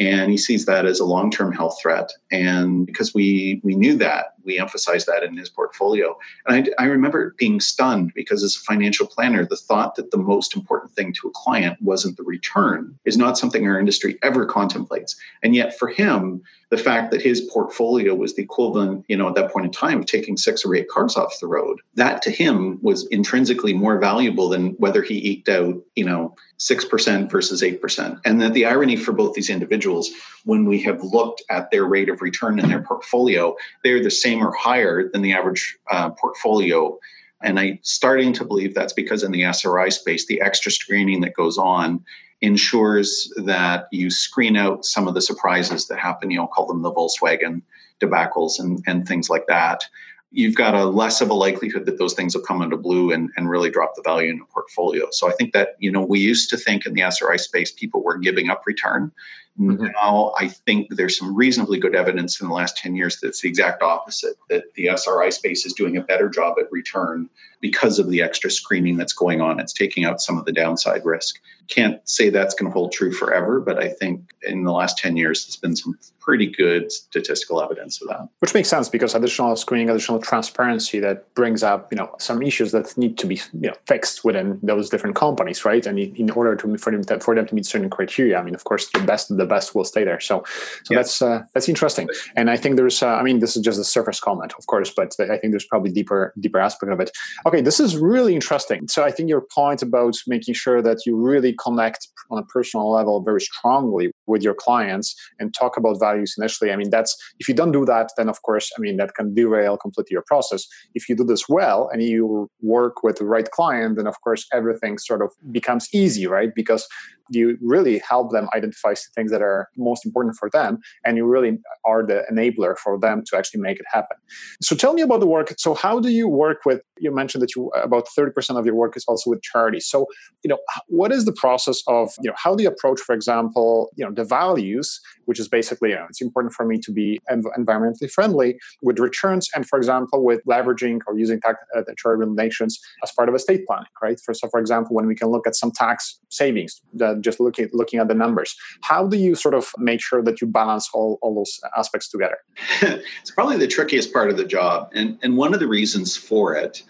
[0.00, 4.34] and he sees that as a long-term health threat and because we we knew that
[4.48, 8.60] we emphasize that in his portfolio and I, I, remember being stunned because as a
[8.60, 12.98] financial planner the thought that the most important thing to a client wasn't the return
[13.04, 17.42] is not something our industry ever contemplates and yet for him the fact that his
[17.42, 20.74] portfolio was the equivalent you know at that point in time of taking six or
[20.74, 25.18] eight cars off the road that to him was intrinsically more valuable than whether he
[25.30, 28.20] eked out you know 6% versus 8%.
[28.24, 30.10] And that the irony for both these individuals,
[30.44, 34.37] when we have looked at their rate of return in their portfolio, they're the same
[34.42, 36.98] or higher than the average uh, portfolio.
[37.42, 41.34] And I'm starting to believe that's because in the SRI space, the extra screening that
[41.34, 42.04] goes on
[42.40, 46.30] ensures that you screen out some of the surprises that happen.
[46.30, 47.62] You know, call them the Volkswagen
[48.00, 49.84] debacles and, and things like that
[50.30, 53.30] you've got a less of a likelihood that those things will come into blue and,
[53.36, 55.06] and really drop the value in a portfolio.
[55.10, 58.02] So I think that, you know, we used to think in the SRI space people
[58.02, 59.10] were giving up return.
[59.58, 59.86] Mm-hmm.
[59.94, 63.40] Now I think there's some reasonably good evidence in the last 10 years that it's
[63.40, 67.28] the exact opposite, that the SRI space is doing a better job at return
[67.60, 69.58] because of the extra screening that's going on.
[69.58, 71.40] It's taking out some of the downside risk.
[71.66, 75.16] Can't say that's going to hold true forever, but I think in the last 10
[75.16, 78.28] years, there's been some pretty good statistical evidence of that.
[78.40, 82.72] Which makes sense because additional screening, additional transparency that brings up, you know, some issues
[82.72, 85.84] that need to be you know, fixed within those different companies, right?
[85.86, 88.54] And in order to for them to, for them to meet certain criteria, I mean,
[88.54, 90.20] of course, the best of the best will stay there.
[90.20, 90.44] So,
[90.84, 90.98] so yeah.
[90.98, 92.08] that's uh, that's interesting.
[92.36, 94.92] And I think there's, uh, I mean, this is just a surface comment, of course,
[94.94, 97.10] but I think there's probably deeper deeper aspect of it.
[97.46, 98.88] Okay, this is really interesting.
[98.88, 102.90] So I think your point about making sure that you really connect on a personal
[102.90, 106.70] level very strongly with your clients and talk about values initially.
[106.70, 109.34] I mean that's if you don't do that then of course i mean that can
[109.34, 110.66] derail completely your process.
[110.94, 114.46] If you do this well and you work with the right client then of course
[114.52, 116.50] everything sort of becomes easy right?
[116.54, 116.86] Because
[117.30, 121.58] you really help them identify things that are most important for them and you really
[121.84, 124.16] are the enabler for them to actually make it happen.
[124.62, 125.52] So tell me about the work.
[125.58, 128.96] So how do you work with you mentioned that you about 30% of your work
[128.96, 130.06] is also with charities so
[130.42, 133.90] you know what is the process of you know how do you approach for example
[133.96, 137.08] you know the values which is basically you know it's important for me to be
[137.30, 138.50] env- environmentally friendly
[138.82, 141.82] with returns and for example with leveraging or using tax uh,
[142.24, 142.72] donations
[143.04, 145.54] as part of estate planning right for so for example when we can look at
[145.54, 148.54] some tax savings that just looking looking at the numbers.
[148.82, 152.38] How do you sort of make sure that you balance all, all those aspects together?
[152.82, 154.90] it's probably the trickiest part of the job.
[154.94, 156.82] And, and one of the reasons for it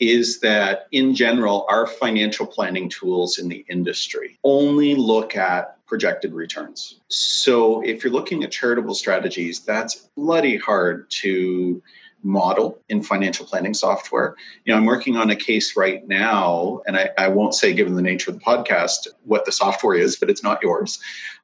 [0.00, 6.32] is that in general, our financial planning tools in the industry only look at projected
[6.32, 7.00] returns.
[7.08, 11.82] So if you're looking at charitable strategies, that's bloody hard to
[12.22, 14.36] model in financial planning software.
[14.64, 17.96] You know, I'm working on a case right now, and I, I won't say, given
[17.96, 21.00] the nature of the podcast, what the software is, but it's not yours.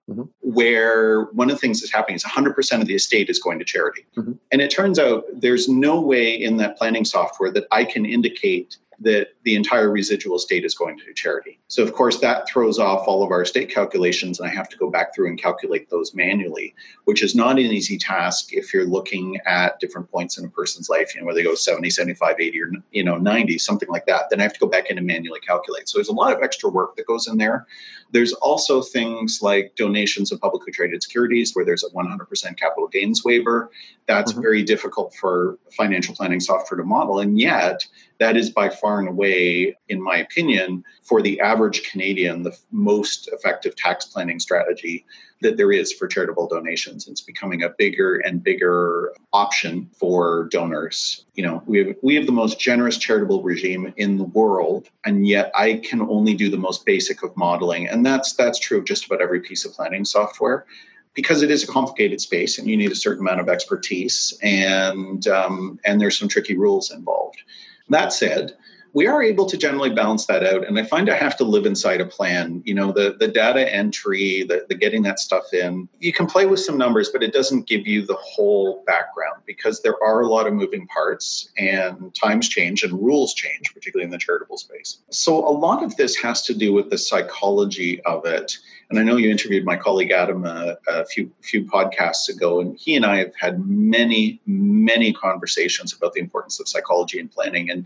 [0.09, 0.23] Mm-hmm.
[0.43, 3.65] Where one of the things that's happening is 100% of the estate is going to
[3.65, 4.07] charity.
[4.17, 4.35] Mm-hmm.
[4.53, 8.77] And it turns out there's no way in that planning software that I can indicate
[9.01, 11.59] that the entire residual estate is going to charity.
[11.69, 14.77] So, of course, that throws off all of our estate calculations, and I have to
[14.77, 18.87] go back through and calculate those manually, which is not an easy task if you're
[18.87, 22.37] looking at different points in a person's life, you know, where they go 70, 75,
[22.41, 24.31] 80, or, you know, 90, something like that.
[24.31, 25.89] Then I have to go back in and manually calculate.
[25.89, 27.67] So, there's a lot of extra work that goes in there.
[28.13, 33.25] There's also things like donations of publicly traded securities where there's a 100% capital gains
[33.25, 33.71] waiver.
[34.07, 34.43] That's mm-hmm.
[34.43, 37.21] very difficult for financial planning software to model.
[37.21, 37.85] And yet,
[38.19, 43.29] that is by far and away, in my opinion, for the average Canadian, the most
[43.33, 45.05] effective tax planning strategy
[45.43, 47.09] that there is for charitable donations.
[47.09, 51.25] It's becoming a bigger and bigger option for donors.
[51.35, 55.27] You know, we have we have the most generous charitable regime in the world, and
[55.27, 58.85] yet I can only do the most basic of modeling, and that's that's true of
[58.85, 60.67] just about every piece of planning software
[61.15, 65.27] because it is a complicated space and you need a certain amount of expertise and
[65.29, 67.43] um, and there's some tricky rules involved
[67.89, 68.57] that said,
[68.97, 70.67] we are able to generally balance that out.
[70.67, 72.63] And I find I have to live inside a plan.
[72.65, 76.47] You know, the, the data entry, the, the getting that stuff in, you can play
[76.47, 80.29] with some numbers, but it doesn't give you the whole background because there are a
[80.29, 84.97] lot of moving parts and times change and rules change, particularly in the charitable space.
[85.11, 88.57] So a lot of this has to do with the psychology of it.
[88.89, 92.79] And I know you interviewed my colleague Adam a, a few few podcasts ago, and
[92.79, 97.69] he and I have had many, many conversations about the importance of psychology and planning.
[97.69, 97.85] And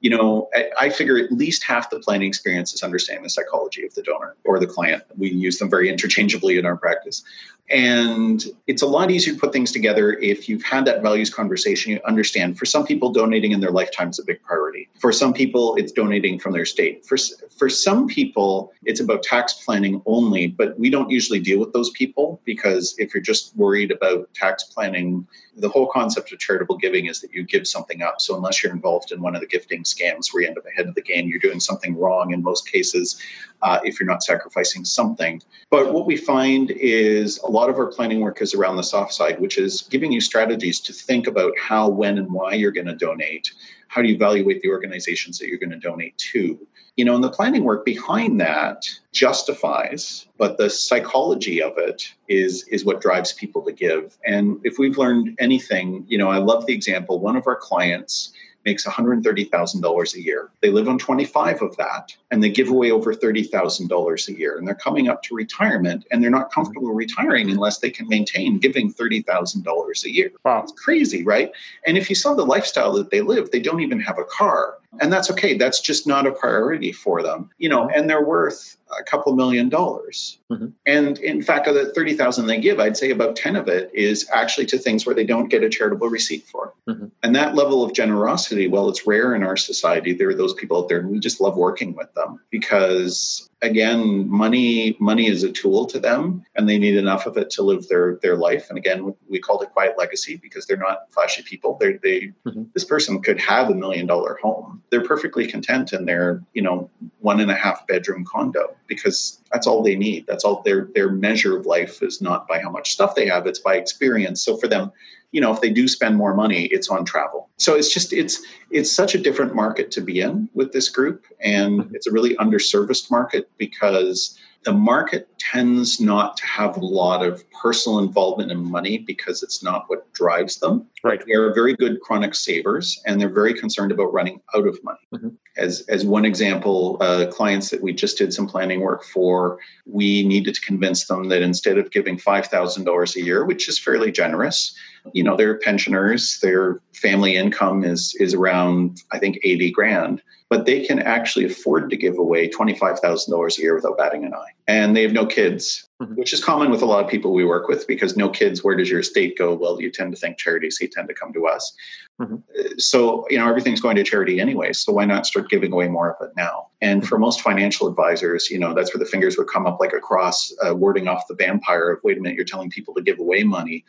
[0.00, 3.94] you know, I, figure at least half the planning experience is understanding the psychology of
[3.94, 5.02] the donor or the client.
[5.16, 7.22] We use them very interchangeably in our practice.
[7.70, 11.92] And it's a lot easier to put things together if you've had that values conversation.
[11.92, 14.88] You understand for some people, donating in their lifetime is a big priority.
[14.98, 17.06] For some people, it's donating from their state.
[17.06, 17.16] For,
[17.56, 21.90] for some people, it's about tax planning only, but we don't usually deal with those
[21.90, 27.06] people because if you're just worried about tax planning, the whole concept of charitable giving
[27.06, 28.20] is that you give something up.
[28.20, 30.86] So unless you're involved in one of the gifting scams where you end up ahead
[30.86, 33.20] of the game, you're doing something wrong in most cases
[33.62, 35.42] uh, if you're not sacrificing something.
[35.70, 39.12] But what we find is a lot of our planning work is around the soft
[39.12, 42.86] side, which is giving you strategies to think about how, when, and why you're going
[42.86, 43.52] to donate.
[43.88, 46.58] How do you evaluate the organizations that you're going to donate to?
[46.96, 52.64] You know, and the planning work behind that justifies, but the psychology of it is
[52.68, 54.16] is what drives people to give.
[54.24, 57.18] And if we've learned anything, you know, I love the example.
[57.18, 58.32] One of our clients
[58.64, 60.50] makes $130,000 a year.
[60.60, 64.56] They live on 25 of that and they give away over $30,000 a year.
[64.56, 68.58] And they're coming up to retirement and they're not comfortable retiring unless they can maintain
[68.58, 70.30] giving $30,000 a year.
[70.44, 70.62] Wow.
[70.62, 71.50] It's crazy, right?
[71.86, 74.76] And if you saw the lifestyle that they live, they don't even have a car.
[75.00, 75.56] And that's okay.
[75.56, 79.68] That's just not a priority for them, you know, and they're worth a couple million
[79.68, 80.38] dollars.
[80.50, 80.66] Mm-hmm.
[80.84, 84.28] And in fact, of the 30,000 they give, I'd say about 10 of it is
[84.32, 86.74] actually to things where they don't get a charitable receipt for.
[86.88, 87.06] Mm-hmm.
[87.22, 90.12] And that level of generosity, well, it's rare in our society.
[90.12, 92.19] There are those people out there and we just love working with them
[92.50, 97.50] because again money money is a tool to them and they need enough of it
[97.50, 98.68] to live their their life.
[98.68, 101.76] And again we called it quiet legacy because they're not flashy people.
[101.78, 102.64] They they mm-hmm.
[102.74, 104.82] this person could have a million dollar home.
[104.90, 109.66] They're perfectly content in their you know one and a half bedroom condo because that's
[109.66, 110.26] all they need.
[110.26, 113.46] That's all their their measure of life is not by how much stuff they have
[113.46, 114.42] it's by experience.
[114.42, 114.92] So for them
[115.32, 117.48] you know if they do spend more money it's on travel.
[117.58, 121.26] So it's just it's it's such a different market to be in with this group
[121.40, 121.94] and mm-hmm.
[121.94, 127.42] it's a really underserviced market because the market tends not to have a lot of
[127.50, 130.86] personal involvement in money because it's not what drives them.
[131.02, 131.22] Right.
[131.26, 134.98] They are very good chronic savers and they're very concerned about running out of money.
[135.14, 135.28] Mm-hmm.
[135.56, 140.26] As, as one example, uh, clients that we just did some planning work for, we
[140.26, 144.74] needed to convince them that instead of giving $5,000 a year, which is fairly generous,
[145.14, 150.66] you know, they're pensioners, their family income is, is around, I think, 80 grand but
[150.66, 154.52] they can actually afford to give away $25,000 a year without batting an eye.
[154.66, 156.16] And they have no kids, mm-hmm.
[156.16, 158.74] which is common with a lot of people we work with because no kids, where
[158.74, 159.54] does your estate go?
[159.54, 161.72] Well, you tend to think charities, you tend to come to us.
[162.20, 162.36] Mm-hmm.
[162.78, 164.72] So, you know, everything's going to charity anyway.
[164.72, 166.66] So why not start giving away more of it now?
[166.80, 167.22] And for mm-hmm.
[167.22, 170.52] most financial advisors, you know, that's where the fingers would come up like a cross,
[170.66, 173.44] uh, warding off the vampire of, wait a minute, you're telling people to give away
[173.44, 173.84] money.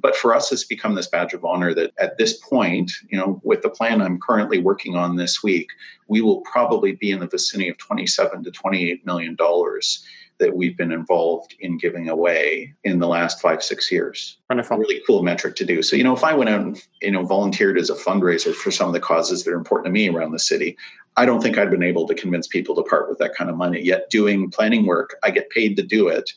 [0.00, 3.40] But for us, it's become this badge of honor that at this point, you know,
[3.44, 5.68] with the plan I'm currently working on this week,
[6.08, 10.04] we will probably be in the vicinity of 27 to 28 million dollars
[10.38, 14.38] that we've been involved in giving away in the last five six years.
[14.50, 14.78] Wonderful.
[14.78, 15.82] really cool metric to do.
[15.82, 18.70] So you know if i went out and you know volunteered as a fundraiser for
[18.70, 20.76] some of the causes that are important to me around the city
[21.16, 23.56] i don't think i'd been able to convince people to part with that kind of
[23.56, 23.80] money.
[23.80, 26.32] Yet doing planning work i get paid to do it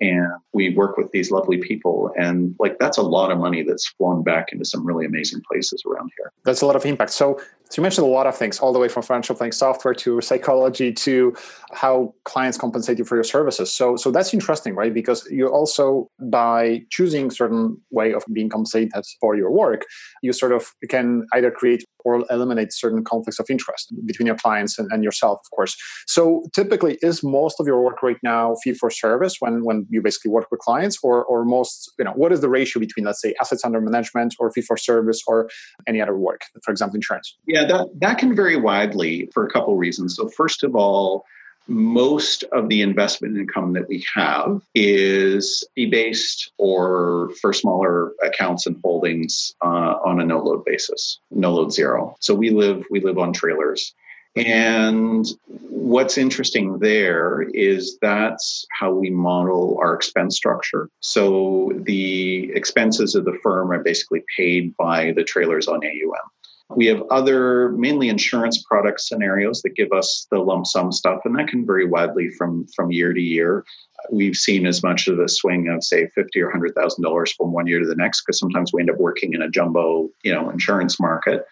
[0.00, 3.88] and we work with these lovely people and like that's a lot of money that's
[3.88, 6.32] flown back into some really amazing places around here.
[6.44, 7.10] That's a lot of impact.
[7.12, 7.40] So
[7.70, 10.20] so you mentioned a lot of things, all the way from financial planning software to
[10.22, 11.34] psychology to
[11.72, 13.72] how clients compensate you for your services.
[13.74, 14.92] So, so that's interesting, right?
[14.92, 18.90] Because you also, by choosing certain way of being compensated
[19.20, 19.84] for your work,
[20.22, 24.78] you sort of can either create or eliminate certain conflicts of interest between your clients
[24.78, 25.76] and, and yourself, of course.
[26.06, 30.00] So, typically, is most of your work right now fee for service when when you
[30.00, 33.20] basically work with clients, or or most, you know, what is the ratio between, let's
[33.20, 35.50] say, assets under management or fee for service or
[35.86, 37.36] any other work, for example, insurance?
[37.46, 37.57] Yeah.
[37.58, 40.14] Yeah, that, that can vary widely for a couple reasons.
[40.14, 41.24] So, first of all,
[41.66, 48.66] most of the investment income that we have is fee based or for smaller accounts
[48.66, 52.14] and holdings uh, on a no load basis, no load zero.
[52.20, 53.92] So we live we live on trailers.
[54.36, 55.26] And
[55.68, 60.88] what's interesting there is that's how we model our expense structure.
[61.00, 66.30] So the expenses of the firm are basically paid by the trailers on AUM.
[66.76, 71.34] We have other mainly insurance product scenarios that give us the lump sum stuff, and
[71.38, 73.64] that can vary widely from from year to year.
[74.12, 77.52] We've seen as much of a swing of say fifty or hundred thousand dollars from
[77.52, 80.32] one year to the next because sometimes we end up working in a jumbo, you
[80.32, 81.46] know, insurance market.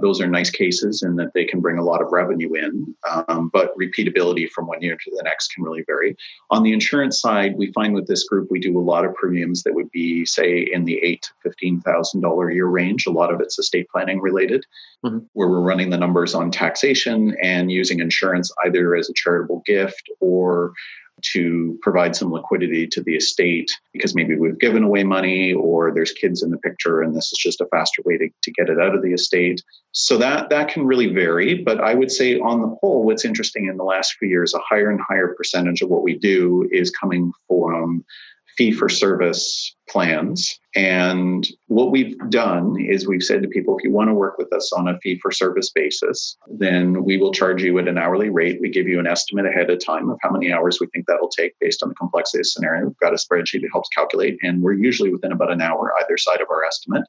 [0.00, 2.94] Those are nice cases in that they can bring a lot of revenue in,
[3.28, 6.16] um, but repeatability from one year to the next can really vary.
[6.50, 9.64] On the insurance side, we find with this group we do a lot of premiums
[9.64, 13.06] that would be, say, in the eight to fifteen thousand dollar a year range.
[13.06, 14.64] A lot of it's estate planning related,
[15.04, 15.18] mm-hmm.
[15.32, 20.08] where we're running the numbers on taxation and using insurance either as a charitable gift
[20.20, 20.72] or
[21.32, 26.12] to provide some liquidity to the estate because maybe we've given away money or there's
[26.12, 28.80] kids in the picture and this is just a faster way to, to get it
[28.80, 29.62] out of the estate
[29.92, 33.66] so that that can really vary but i would say on the whole what's interesting
[33.66, 36.90] in the last few years a higher and higher percentage of what we do is
[36.90, 38.04] coming from
[38.56, 40.58] fee for service plans.
[40.76, 44.52] And what we've done is we've said to people if you want to work with
[44.52, 48.28] us on a fee for service basis, then we will charge you at an hourly
[48.28, 48.60] rate.
[48.60, 51.28] We give you an estimate ahead of time of how many hours we think that'll
[51.28, 52.86] take based on the complexity of the scenario.
[52.86, 56.18] We've got a spreadsheet that helps calculate, and we're usually within about an hour either
[56.18, 57.04] side of our estimate.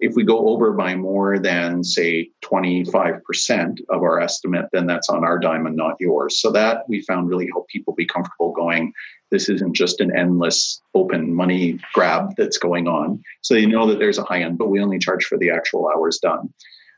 [0.00, 5.24] If we go over by more than, say, 25% of our estimate, then that's on
[5.24, 6.40] our dime and not yours.
[6.40, 8.94] So that we found really helped people be comfortable going,
[9.30, 13.22] this isn't just an endless open money grab that's going on.
[13.42, 15.90] So you know that there's a high end, but we only charge for the actual
[15.94, 16.48] hours done.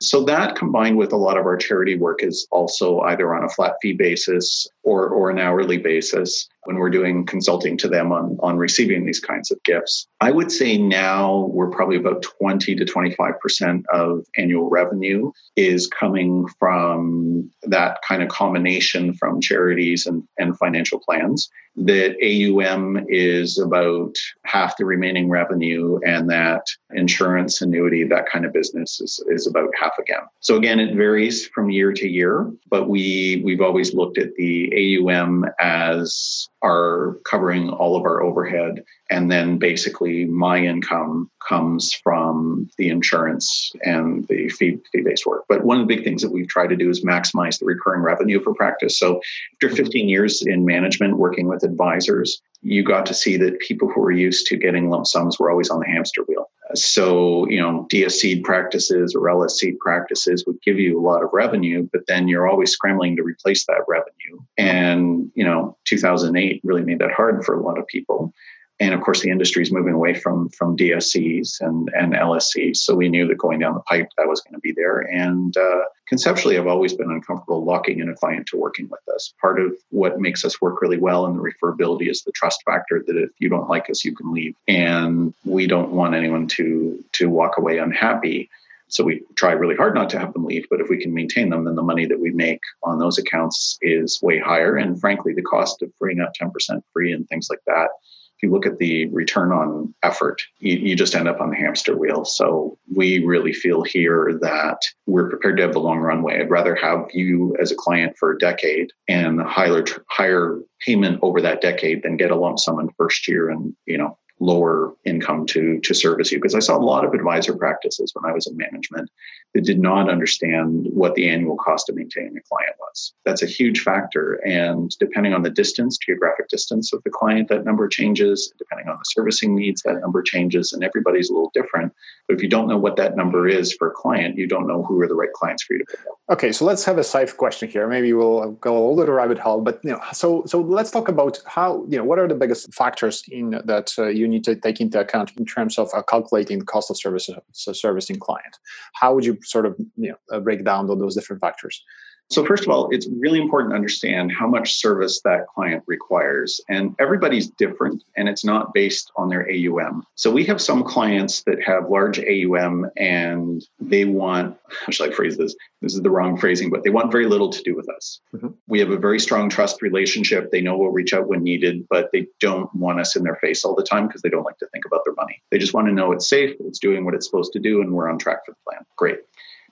[0.01, 3.49] So that combined with a lot of our charity work is also either on a
[3.49, 8.37] flat fee basis or, or an hourly basis when we're doing consulting to them on,
[8.41, 10.07] on receiving these kinds of gifts.
[10.21, 16.47] I would say now we're probably about 20 to 25% of annual revenue is coming
[16.61, 21.49] from that kind of combination from charities and, and financial plans
[21.87, 24.15] that AUM is about
[24.45, 29.71] half the remaining revenue, and that insurance, annuity, that kind of business is, is about
[29.81, 30.23] half again.
[30.41, 34.99] So again, it varies from year to year, but we we've always looked at the
[34.99, 38.85] AUM as are covering all of our overhead.
[39.11, 45.45] And then basically my income comes from the insurance and the fee, fee-based work.
[45.49, 48.03] But one of the big things that we've tried to do is maximize the recurring
[48.03, 48.99] revenue for practice.
[48.99, 49.21] So
[49.55, 49.77] after mm-hmm.
[49.77, 54.11] 15 years in management working with advisors, you got to see that people who were
[54.11, 56.51] used to getting lump sums were always on the hamster wheel.
[56.75, 61.89] So, you know, DSC practices or LSC practices would give you a lot of revenue,
[61.93, 64.45] but then you're always scrambling to replace that revenue.
[64.59, 68.35] And, you know, 2008 really made that hard for a lot of people
[68.81, 72.77] and of course the industry is moving away from from DSCs and and LSCs.
[72.77, 75.01] So we knew that going down the pipe that was going to be there.
[75.01, 79.35] And uh, conceptually, I've always been uncomfortable locking in a client to working with us.
[79.41, 83.03] Part of what makes us work really well in the referability is the trust factor
[83.07, 87.03] that if you don't like us, you can leave, and we don't want anyone to
[87.13, 88.49] to walk away unhappy.
[88.91, 91.51] So we try really hard not to have them leave, but if we can maintain
[91.51, 94.77] them, then the money that we make on those accounts is way higher.
[94.77, 97.91] And frankly, the cost of freeing up 10% free and things like that
[98.39, 101.57] if you look at the return on effort, you, you, just end up on the
[101.57, 102.25] hamster wheel.
[102.25, 106.41] So we really feel here that we're prepared to have the long runway.
[106.41, 111.41] I'd rather have you as a client for a decade and higher higher payment over
[111.41, 115.45] that decade than get a lump sum in first year and you know lower income
[115.47, 118.47] to to service you because i saw a lot of advisor practices when i was
[118.47, 119.11] in management
[119.55, 123.13] that did not understand what the annual cost of maintaining a client was.
[123.25, 127.65] That's a huge factor and depending on the distance geographic distance of the client that
[127.65, 128.53] number changes.
[128.59, 131.93] Depending on the servicing needs that number changes and everybody's a little different.
[132.27, 134.83] But if you don't know what that number is for a client you don't know
[134.83, 136.35] who are the right clients for you to pick up.
[136.35, 137.89] Okay so let's have a safe question here.
[137.89, 141.39] Maybe we'll go a little rabbit hole but you know so so let's talk about
[141.47, 144.81] how you know what are the biggest factors in that uh, you need to take
[144.81, 148.59] into account in terms of uh, calculating the cost of services so servicing client?
[148.93, 151.83] How would you sort of you know uh, break down those different factors
[152.31, 156.61] so, first of all, it's really important to understand how much service that client requires.
[156.69, 160.05] And everybody's different, and it's not based on their AUM.
[160.15, 165.15] So, we have some clients that have large AUM and they want, how should I
[165.15, 165.57] phrase this?
[165.81, 168.21] This is the wrong phrasing, but they want very little to do with us.
[168.35, 168.49] Mm-hmm.
[168.67, 170.51] We have a very strong trust relationship.
[170.51, 173.65] They know we'll reach out when needed, but they don't want us in their face
[173.65, 175.41] all the time because they don't like to think about their money.
[175.51, 177.93] They just want to know it's safe, it's doing what it's supposed to do, and
[177.93, 178.85] we're on track for the plan.
[178.97, 179.21] Great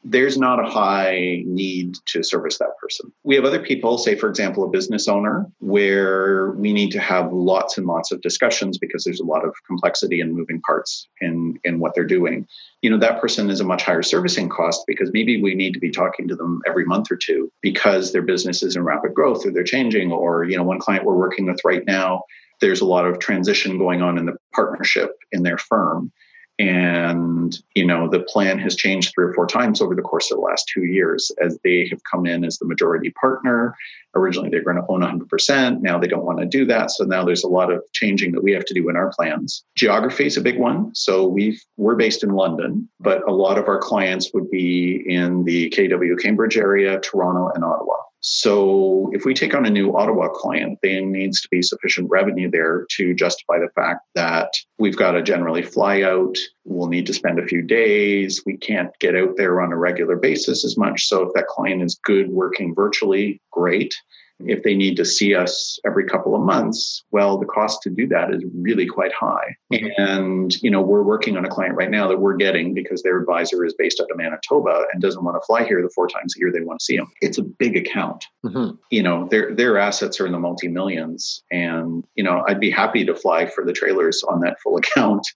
[0.09, 3.13] there's not a high need to service that person.
[3.25, 7.33] We have other people, say, for example, a business owner, where we need to have
[7.33, 11.59] lots and lots of discussions because there's a lot of complexity and moving parts in,
[11.65, 12.47] in what they're doing.
[12.83, 15.81] You know, that person is a much higher servicing cost because maybe we need to
[15.81, 19.45] be talking to them every month or two because their business is in rapid growth
[19.45, 20.13] or they're changing.
[20.13, 22.23] Or, you know, one client we're working with right now,
[22.61, 26.13] there's a lot of transition going on in the partnership in their firm
[26.59, 30.39] and you know the plan has changed three or four times over the course of
[30.39, 31.31] the last two years.
[31.41, 33.75] As they have come in as the majority partner
[34.15, 36.91] originally they're going to own 100% now they don't want to do that.
[36.91, 39.63] So now there's a lot of changing that we have to do in our plans.
[39.75, 40.95] Geography is a big one.
[40.95, 45.45] So we we're based in london but a lot of our clients would be in
[45.45, 47.97] the kw cambridge area toronto and ottawa
[48.29, 52.51] so if we take on a new Ottawa client, there needs to be sufficient revenue
[52.51, 56.37] there to justify the fact that we've got to generally fly out.
[56.65, 58.43] We'll need to spend a few days.
[58.45, 61.07] We can't get out there on a regular basis as much.
[61.07, 63.95] So if that client is good working virtually, great.
[64.41, 68.07] If they need to see us every couple of months, well, the cost to do
[68.09, 69.57] that is really quite high.
[69.73, 69.87] Mm-hmm.
[69.97, 73.19] And, you know, we're working on a client right now that we're getting because their
[73.19, 76.35] advisor is based out of Manitoba and doesn't want to fly here the four times
[76.37, 77.11] a year they want to see him.
[77.23, 78.27] It's a big account.
[78.45, 78.77] Mm-hmm.
[78.91, 81.43] You know, their their assets are in the multi millions.
[81.51, 85.27] And, you know, I'd be happy to fly for the trailers on that full account.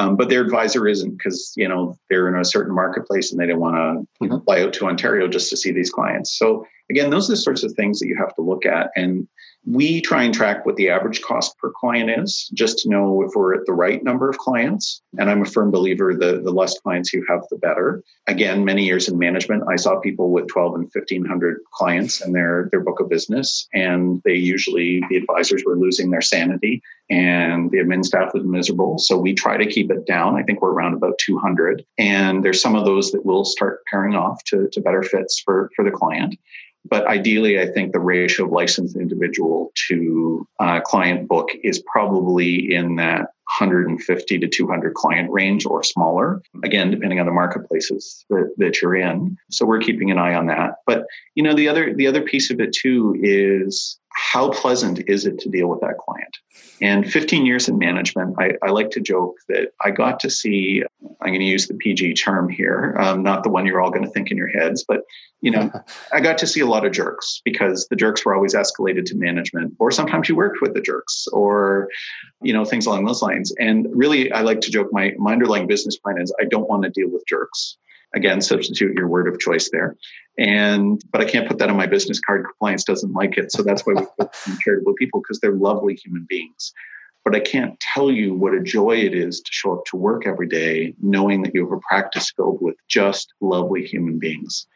[0.00, 3.46] Um, but their advisor isn't because you know they're in a certain marketplace and they
[3.46, 4.44] don't want to mm-hmm.
[4.44, 6.38] fly out to Ontario just to see these clients.
[6.38, 8.90] So again, those are the sorts of things that you have to look at.
[8.96, 9.28] And
[9.66, 13.32] we try and track what the average cost per client is just to know if
[13.34, 15.02] we're at the right number of clients.
[15.18, 18.02] And I'm a firm believer the, the less clients you have, the better.
[18.26, 22.68] Again, many years in management, I saw people with 12 and 1500 clients in their,
[22.70, 23.68] their book of business.
[23.74, 28.98] And they usually, the advisors were losing their sanity and the admin staff was miserable.
[28.98, 30.36] So we try to keep it down.
[30.36, 31.84] I think we're around about 200.
[31.98, 35.70] And there's some of those that will start pairing off to, to better fits for,
[35.76, 36.38] for the client.
[36.88, 42.74] But ideally, I think the ratio of licensed individual to uh, client book is probably
[42.74, 43.28] in that
[43.58, 48.96] 150 to 200 client range or smaller, again, depending on the marketplaces that, that you're
[48.96, 49.36] in.
[49.50, 50.76] So we're keeping an eye on that.
[50.86, 51.04] But
[51.34, 55.38] you know, the other the other piece of it too is how pleasant is it
[55.40, 56.36] to deal with that client?
[56.80, 60.82] And 15 years in management, I, I like to joke that I got to see,
[61.20, 64.04] I'm going to use the PG term here, um, not the one you're all going
[64.04, 65.02] to think in your heads, but
[65.40, 65.70] you know,
[66.12, 69.16] I got to see a lot of jerks because the jerks were always escalated to
[69.16, 71.88] management, or sometimes you worked with the jerks, or
[72.42, 73.52] you know, things along those lines.
[73.58, 76.82] And really, I like to joke my my underlying business plan is I don't want
[76.82, 77.76] to deal with jerks
[78.14, 79.96] again substitute your word of choice there.
[80.38, 82.44] And but i can't put that on my business card.
[82.44, 83.52] Compliance doesn't like it.
[83.52, 86.72] So that's why we put charitable people because they're lovely human beings.
[87.24, 90.26] But i can't tell you what a joy it is to show up to work
[90.26, 94.66] every day knowing that you have a practice filled with just lovely human beings.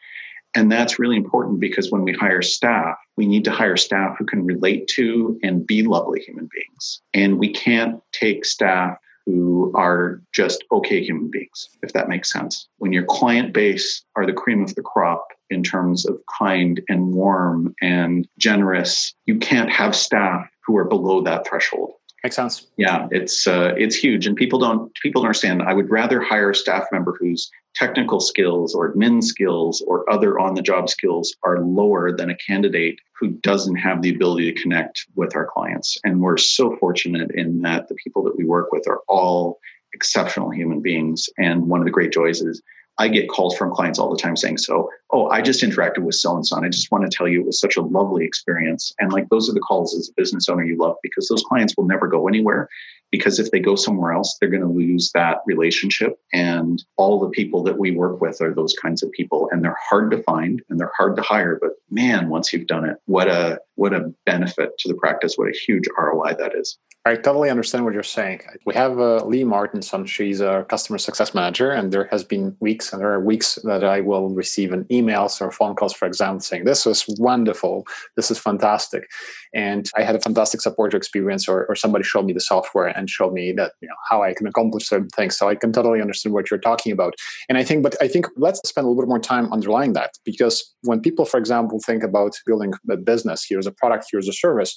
[0.55, 4.25] And that's really important because when we hire staff, we need to hire staff who
[4.25, 7.01] can relate to and be lovely human beings.
[7.13, 12.67] And we can't take staff who are just okay human beings, if that makes sense.
[12.77, 17.13] When your client base are the cream of the crop in terms of kind and
[17.13, 21.93] warm and generous, you can't have staff who are below that threshold.
[22.25, 22.65] Makes sense.
[22.77, 25.61] Yeah, it's uh, it's huge, and people don't people don't understand.
[25.61, 30.39] I would rather hire a staff member whose technical skills or admin skills or other
[30.39, 34.59] on the job skills are lower than a candidate who doesn't have the ability to
[34.59, 35.99] connect with our clients.
[36.03, 39.59] And we're so fortunate in that the people that we work with are all
[39.93, 41.29] exceptional human beings.
[41.37, 42.59] And one of the great joys is
[42.97, 46.15] I get calls from clients all the time saying, So, oh, I just interacted with
[46.15, 48.25] so and so, and I just want to tell you it was such a lovely
[48.25, 48.93] experience.
[48.99, 51.75] And like those are the calls as a business owner you love because those clients
[51.77, 52.69] will never go anywhere.
[53.11, 56.19] Because if they go somewhere else, they're going to lose that relationship.
[56.33, 59.77] And all the people that we work with are those kinds of people, and they're
[59.89, 61.57] hard to find and they're hard to hire.
[61.61, 65.35] But man, once you've done it, what a what a benefit to the practice!
[65.35, 66.77] What a huge ROI that is.
[67.07, 68.41] I totally understand what you're saying.
[68.65, 70.07] We have uh, Lee Martinson.
[70.07, 73.83] She's a customer success manager, and there has been weeks, and there are weeks that
[73.83, 77.85] I will receive an emails or phone calls, for example, saying this was wonderful,
[78.15, 79.07] this is fantastic,
[79.55, 83.09] and I had a fantastic support experience, or, or somebody showed me the software and
[83.09, 85.37] showed me that you know how I can accomplish certain things.
[85.37, 87.15] So I can totally understand what you're talking about.
[87.47, 90.11] And I think, but I think let's spend a little bit more time underlying that
[90.25, 94.33] because when people, for example, think about building a business, here's a product, here's a
[94.33, 94.75] service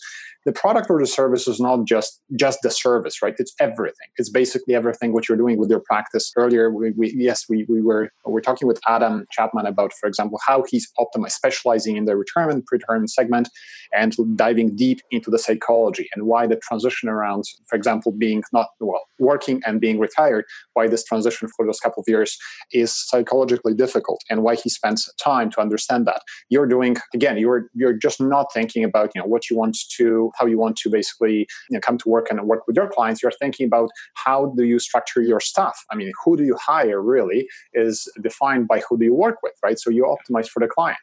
[0.49, 4.31] the product or the service is not just just the service right it's everything it's
[4.31, 8.11] basically everything what you're doing with your practice earlier we, we yes we, we were
[8.24, 12.64] we're talking with adam chapman about for example how he's optimized specializing in the retirement
[12.66, 13.49] pre retirement segment
[13.93, 18.68] and diving deep into the psychology and why the transition around for example being not
[18.80, 20.44] well working and being retired
[20.74, 22.36] why this transition for those couple of years
[22.72, 27.68] is psychologically difficult and why he spends time to understand that you're doing again you're
[27.74, 30.90] you're just not thinking about you know what you want to how you want to
[30.90, 34.52] basically you know, come to work and work with your clients, you're thinking about how
[34.56, 35.84] do you structure your stuff.
[35.90, 39.54] I mean, who do you hire really is defined by who do you work with,
[39.62, 39.78] right?
[39.78, 40.98] So you optimize for the client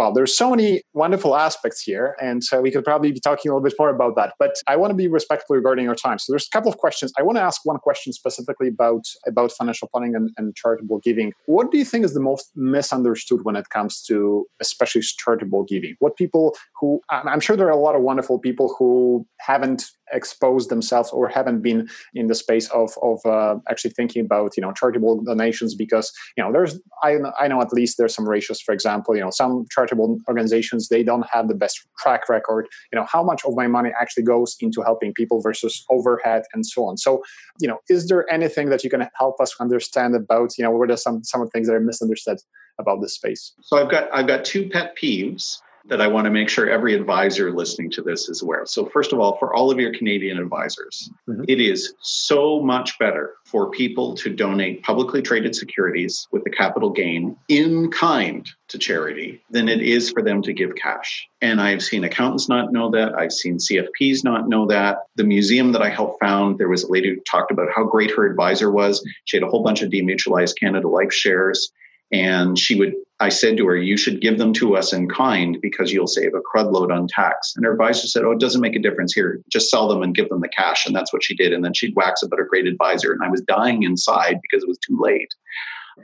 [0.00, 3.62] well, there's so many wonderful aspects here, and we could probably be talking a little
[3.62, 4.32] bit more about that.
[4.38, 6.18] But I want to be respectful regarding our time.
[6.18, 7.12] So there's a couple of questions.
[7.18, 11.34] I want to ask one question specifically about about financial planning and, and charitable giving.
[11.44, 15.96] What do you think is the most misunderstood when it comes to especially charitable giving?
[15.98, 20.70] What people who I'm sure there are a lot of wonderful people who haven't exposed
[20.70, 24.72] themselves or haven't been in the space of of uh, actually thinking about you know
[24.72, 28.72] charitable donations because you know there's I, I know at least there's some ratios for
[28.72, 33.06] example you know some charitable organizations they don't have the best track record you know
[33.10, 36.96] how much of my money actually goes into helping people versus overhead and so on.
[36.96, 37.22] So
[37.58, 40.90] you know is there anything that you can help us understand about you know what
[40.90, 42.38] are some some of the things that are misunderstood
[42.78, 43.52] about this space?
[43.62, 46.94] So i've got i've got two pet peeves that I want to make sure every
[46.94, 48.64] advisor listening to this is aware.
[48.66, 51.44] So, first of all, for all of your Canadian advisors, mm-hmm.
[51.48, 56.90] it is so much better for people to donate publicly traded securities with the capital
[56.90, 61.28] gain in kind to charity than it is for them to give cash.
[61.40, 63.14] And I've seen accountants not know that.
[63.14, 64.98] I've seen CFPs not know that.
[65.16, 68.10] The museum that I helped found, there was a lady who talked about how great
[68.12, 69.04] her advisor was.
[69.24, 71.72] She had a whole bunch of demutualized Canada Life shares
[72.12, 75.58] and she would i said to her you should give them to us in kind
[75.60, 77.52] because you'll save a crud load on tax.
[77.56, 79.40] And her advisor said oh it doesn't make a difference here.
[79.50, 80.86] Just sell them and give them the cash.
[80.86, 81.52] And that's what she did.
[81.52, 84.68] And then she'd wax about a great advisor and i was dying inside because it
[84.68, 85.32] was too late.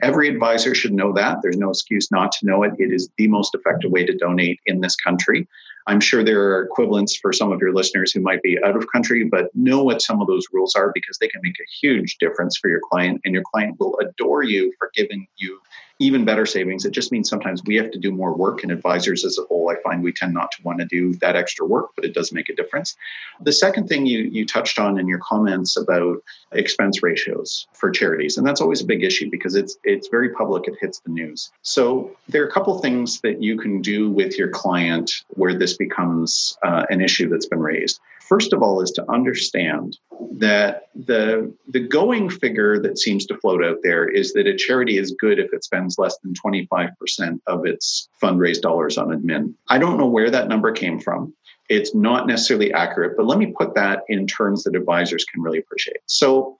[0.01, 1.39] Every advisor should know that.
[1.41, 2.73] There's no excuse not to know it.
[2.77, 5.47] It is the most effective way to donate in this country.
[5.87, 8.85] I'm sure there are equivalents for some of your listeners who might be out of
[8.91, 12.17] country, but know what some of those rules are because they can make a huge
[12.19, 15.59] difference for your client, and your client will adore you for giving you
[15.99, 16.85] even better savings.
[16.85, 19.69] It just means sometimes we have to do more work, and advisors as a whole,
[19.69, 22.31] I find we tend not to want to do that extra work, but it does
[22.31, 22.95] make a difference.
[23.41, 28.37] The second thing you, you touched on in your comments about expense ratios for charities,
[28.37, 31.51] and that's always a big issue because it's it's very public, it hits the news.
[31.63, 35.75] So there are a couple things that you can do with your client where this
[35.77, 37.99] becomes uh, an issue that's been raised.
[38.27, 39.97] First of all, is to understand
[40.33, 44.97] that the the going figure that seems to float out there is that a charity
[44.97, 49.53] is good if it spends less than 25% of its fundraised dollars on admin.
[49.69, 51.33] I don't know where that number came from.
[51.69, 55.59] It's not necessarily accurate, but let me put that in terms that advisors can really
[55.59, 55.97] appreciate.
[56.05, 56.57] So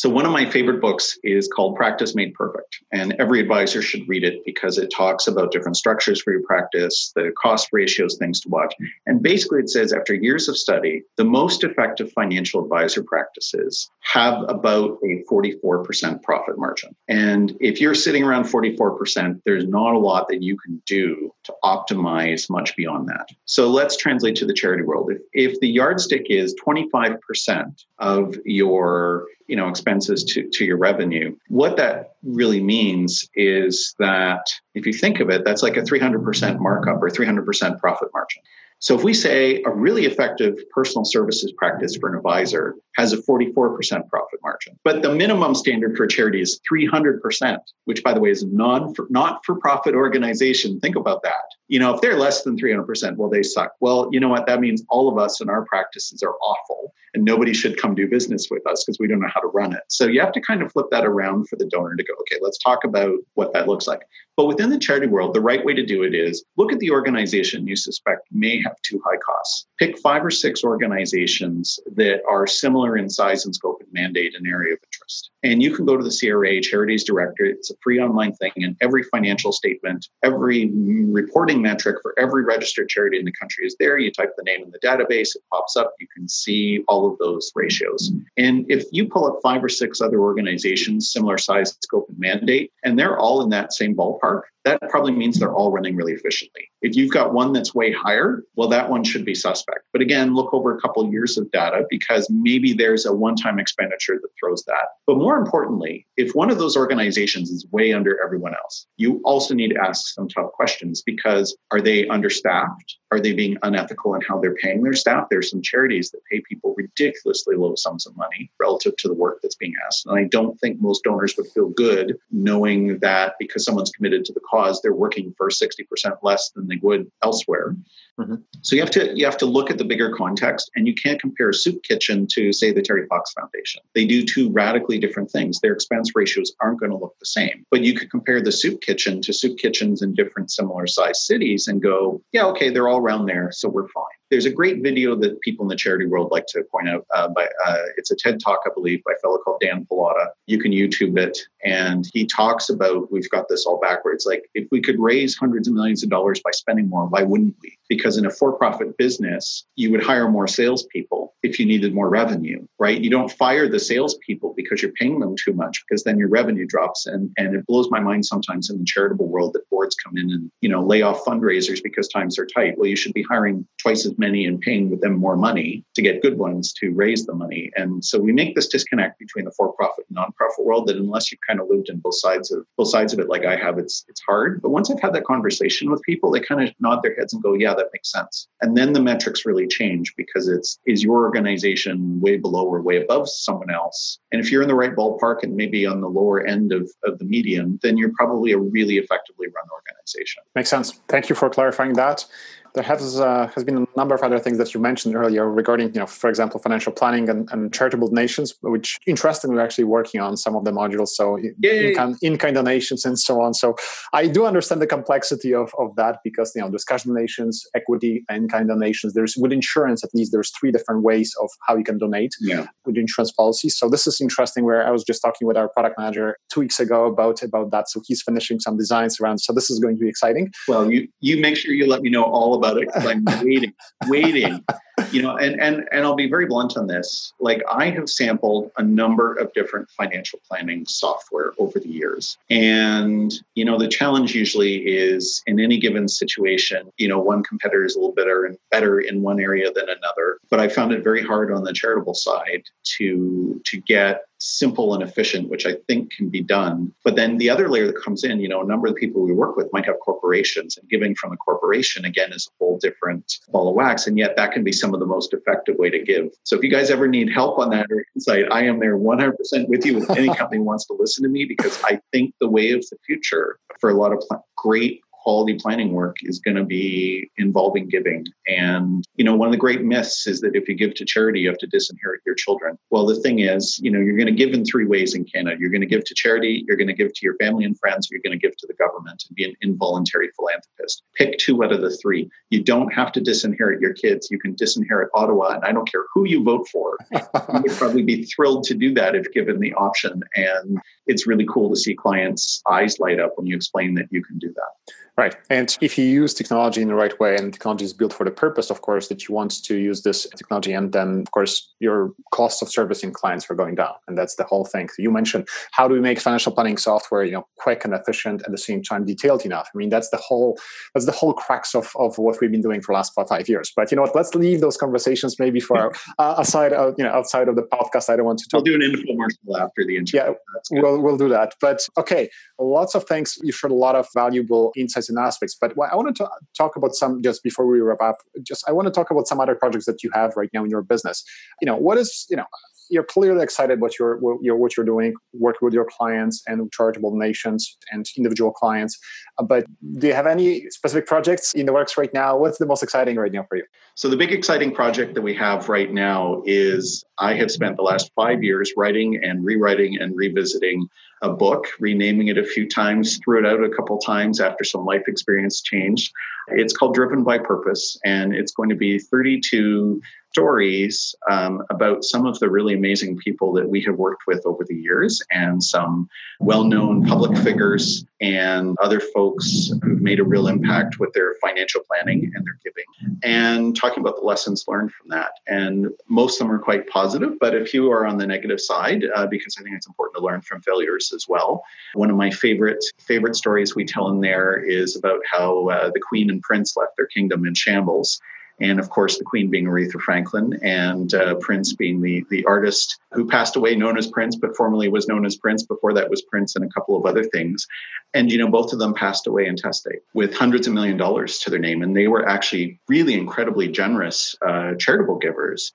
[0.00, 2.78] So, one of my favorite books is called Practice Made Perfect.
[2.90, 7.12] And every advisor should read it because it talks about different structures for your practice,
[7.14, 8.74] the cost ratios, things to watch.
[9.04, 14.42] And basically, it says after years of study, the most effective financial advisor practices have
[14.48, 16.96] about a 44% profit margin.
[17.06, 21.52] And if you're sitting around 44%, there's not a lot that you can do to
[21.62, 23.28] optimize much beyond that.
[23.44, 25.12] So, let's translate to the charity world.
[25.12, 31.36] If, if the yardstick is 25% of your you know expenses to, to your revenue.
[31.48, 36.60] What that really means is that if you think of it that's like a 300%
[36.60, 38.42] markup or 300% profit margin
[38.80, 43.18] so if we say a really effective personal services practice for an advisor has a
[43.18, 48.20] 44% profit margin, but the minimum standard for a charity is 300%, which by the
[48.20, 50.80] way is non not for profit organization.
[50.80, 51.44] Think about that.
[51.68, 53.72] You know, if they're less than 300%, well, they suck.
[53.80, 54.46] Well, you know what?
[54.46, 58.08] That means all of us in our practices are awful and nobody should come do
[58.08, 59.82] business with us because we don't know how to run it.
[59.88, 62.38] So you have to kind of flip that around for the donor to go, okay,
[62.40, 64.02] let's talk about what that looks like.
[64.36, 66.90] But within the charity world, the right way to do it is look at the
[66.90, 69.66] organization you suspect may have too high costs.
[69.80, 74.46] Pick five or six organizations that are similar in size and scope and mandate and
[74.46, 75.30] area of interest.
[75.42, 77.46] And you can go to the CRA Charities Director.
[77.46, 82.90] It's a free online thing, and every financial statement, every reporting metric for every registered
[82.90, 83.96] charity in the country is there.
[83.96, 85.94] You type the name in the database, it pops up.
[85.98, 88.12] You can see all of those ratios.
[88.36, 92.70] And if you pull up five or six other organizations, similar size, scope, and mandate,
[92.84, 96.70] and they're all in that same ballpark, that probably means they're all running really efficiently.
[96.82, 99.69] If you've got one that's way higher, well, that one should be suspect.
[99.92, 103.36] But again, look over a couple of years of data because maybe there's a one
[103.36, 104.88] time expenditure that throws that.
[105.06, 109.54] But more importantly, if one of those organizations is way under everyone else, you also
[109.54, 112.96] need to ask some tough questions because are they understaffed?
[113.12, 115.26] Are they being unethical in how they're paying their staff?
[115.30, 119.40] There's some charities that pay people ridiculously low sums of money relative to the work
[119.42, 120.06] that's being asked.
[120.06, 124.32] And I don't think most donors would feel good knowing that because someone's committed to
[124.32, 125.84] the cause, they're working for 60%
[126.22, 127.76] less than they would elsewhere.
[128.20, 128.34] Mm-hmm.
[128.62, 131.20] So you have to you have to look at the bigger context, and you can't
[131.20, 133.82] compare soup kitchen to say the Terry Fox Foundation.
[133.94, 135.60] They do two radically different things.
[135.60, 137.64] Their expense ratios aren't going to look the same.
[137.70, 141.66] But you could compare the soup kitchen to soup kitchens in different similar sized cities
[141.66, 144.04] and go, yeah, okay, they're all around there, so we're fine.
[144.30, 147.04] There's a great video that people in the charity world like to point out.
[147.12, 150.28] Uh, by uh, it's a TED talk, I believe, by a fellow called Dan Pallotta.
[150.46, 154.26] You can YouTube it, and he talks about we've got this all backwards.
[154.26, 157.56] Like if we could raise hundreds of millions of dollars by spending more, why wouldn't
[157.60, 157.76] we?
[157.88, 162.66] Because in a for-profit business, you would hire more salespeople if you needed more revenue,
[162.78, 163.00] right?
[163.00, 166.66] You don't fire the salespeople because you're paying them too much, because then your revenue
[166.66, 167.06] drops.
[167.06, 170.30] And and it blows my mind sometimes in the charitable world that boards come in
[170.30, 172.76] and you know lay off fundraisers because times are tight.
[172.76, 176.22] Well, you should be hiring twice as many and paying them more money to get
[176.22, 177.70] good ones to raise the money.
[177.76, 181.40] And so we make this disconnect between the for-profit and non-profit world that unless you've
[181.46, 184.04] kind of lived in both sides of both sides of it, like I have, it's
[184.08, 184.60] it's hard.
[184.62, 187.42] But once I've had that conversation with people, they kind of nod their heads and
[187.42, 191.24] go, "Yeah, that makes sense." And then the metrics really change because it's is your
[191.24, 194.18] organization way below or way above someone else?
[194.32, 197.18] And if you're in the right ballpark and maybe on the lower end of, of
[197.18, 200.42] the median, then you're probably a really effectively run organization.
[200.54, 201.00] Makes sense.
[201.08, 202.26] Thank you for clarifying that
[202.74, 205.88] there has uh, has been a number of other things that you mentioned earlier regarding,
[205.94, 210.20] you know, for example, financial planning and, and charitable donations, which interestingly we're actually working
[210.20, 211.08] on some of the modules.
[211.08, 213.54] So in kind, in kind donations and so on.
[213.54, 213.76] So
[214.12, 218.24] I do understand the complexity of, of that because you know, there's cash donations, equity,
[218.28, 219.14] and kind donations.
[219.14, 222.66] There's with insurance at least there's three different ways of how you can donate yeah.
[222.84, 223.76] with insurance policies.
[223.76, 224.64] So this is interesting.
[224.64, 227.88] Where I was just talking with our product manager two weeks ago about about that.
[227.88, 229.38] So he's finishing some designs around.
[229.38, 230.52] So this is going to be exciting.
[230.68, 233.72] Well, you you make sure you let me know all about it because I'm waiting,
[234.06, 234.64] waiting.
[235.12, 237.32] You know, and and and I'll be very blunt on this.
[237.40, 242.36] Like I have sampled a number of different financial planning software over the years.
[242.50, 247.84] And, you know, the challenge usually is in any given situation, you know, one competitor
[247.84, 250.38] is a little better and better in one area than another.
[250.50, 252.64] But I found it very hard on the charitable side
[252.98, 256.92] to to get simple and efficient, which I think can be done.
[257.04, 259.22] But then the other layer that comes in, you know, a number of the people
[259.22, 262.78] we work with might have corporations, and giving from a corporation again is a whole
[262.78, 264.06] different ball of wax.
[264.06, 266.30] And yet that can be some of the most effective way to give.
[266.44, 269.34] So if you guys ever need help on that or insight, I am there 100%
[269.68, 272.70] with you if any company wants to listen to me because I think the way
[272.72, 274.22] of the future for a lot of
[274.56, 278.26] great quality planning work is going to be involving giving.
[278.48, 281.40] And, you know, one of the great myths is that if you give to charity,
[281.40, 282.78] you have to disinherit your children.
[282.90, 285.56] Well, the thing is, you know, you're going to give in three ways in Canada.
[285.60, 288.08] You're going to give to charity, you're going to give to your family and friends,
[288.08, 291.02] or you're going to give to the government and be an involuntary philanthropist.
[291.14, 292.30] Pick two out of the three.
[292.50, 294.28] You don't have to disinherit your kids.
[294.30, 296.96] You can disinherit Ottawa, and I don't care who you vote for.
[297.12, 300.22] you would probably be thrilled to do that if given the option.
[300.34, 304.22] And it's really cool to see clients' eyes light up when you explain that you
[304.22, 304.94] can do that.
[305.16, 305.36] Right.
[305.50, 308.30] And if you use technology in the right way and technology is built for the
[308.30, 312.12] purpose, of course, that you want to use this technology, and then, of course, your
[312.32, 313.94] cost of servicing clients are going down.
[314.08, 314.88] And that's the whole thing.
[314.88, 318.42] So you mentioned how do we make financial planning software, you know, quick and efficient
[318.44, 319.68] at the same time detailed enough.
[319.74, 320.58] I mean, that's the whole
[320.94, 323.72] that's the whole crux of, of what we've been doing for the last five years.
[323.74, 324.14] But you know what?
[324.14, 328.08] Let's leave those conversations maybe for uh, aside of you know outside of the podcast.
[328.08, 328.64] I don't want to talk.
[328.64, 330.20] We'll do an infomercial after the interview.
[330.20, 331.54] Yeah, we'll we'll do that.
[331.60, 333.38] But okay, lots of things.
[333.42, 335.56] You've shared a lot of valuable insights and aspects.
[335.60, 338.16] But I want to talk about some just before we wrap up.
[338.42, 340.70] Just I want to talk about some other projects that you have right now in
[340.70, 341.24] your business.
[341.60, 342.46] You know, what is you know
[342.90, 346.70] you're clearly excited what you're what you're, what you're doing, working with your clients and
[346.72, 348.98] charitable nations and individual clients.
[349.38, 349.64] Uh, but
[349.98, 352.36] do you have any specific projects in the works right now?
[352.36, 353.64] What's the most exciting right now for you?
[353.94, 357.82] So the big exciting project that we have right now is I have spent the
[357.82, 360.88] last five years writing and rewriting and revisiting
[361.22, 364.84] a book, renaming it a few times, threw it out a couple times after some
[364.84, 366.12] life experience changed.
[366.48, 370.00] It's called Driven by Purpose, and it's going to be 32
[370.32, 374.64] stories um, about some of the really amazing people that we have worked with over
[374.64, 376.08] the years and some
[376.38, 381.82] well known public figures and other folks who've made a real impact with their financial
[381.86, 385.32] planning and their giving, and talking about the lessons learned from that.
[385.46, 389.04] And most of them are quite positive, but a few are on the negative side
[389.14, 391.62] uh, because I think it's important to learn from failures as well.
[391.94, 396.00] One of my favorite favorite stories we tell in there is about how uh, the
[396.00, 398.20] Queen and Prince left their kingdom in shambles
[398.60, 402.98] and of course the queen being aretha franklin and uh, prince being the, the artist
[403.12, 405.62] who passed away known as prince but formerly was known as prince.
[405.62, 407.66] Before that was prince and a couple of other things.
[408.14, 411.50] And you know both of them passed away intestate with hundreds of million dollars to
[411.50, 411.82] their name.
[411.82, 415.72] And they were actually really incredibly generous uh, charitable givers.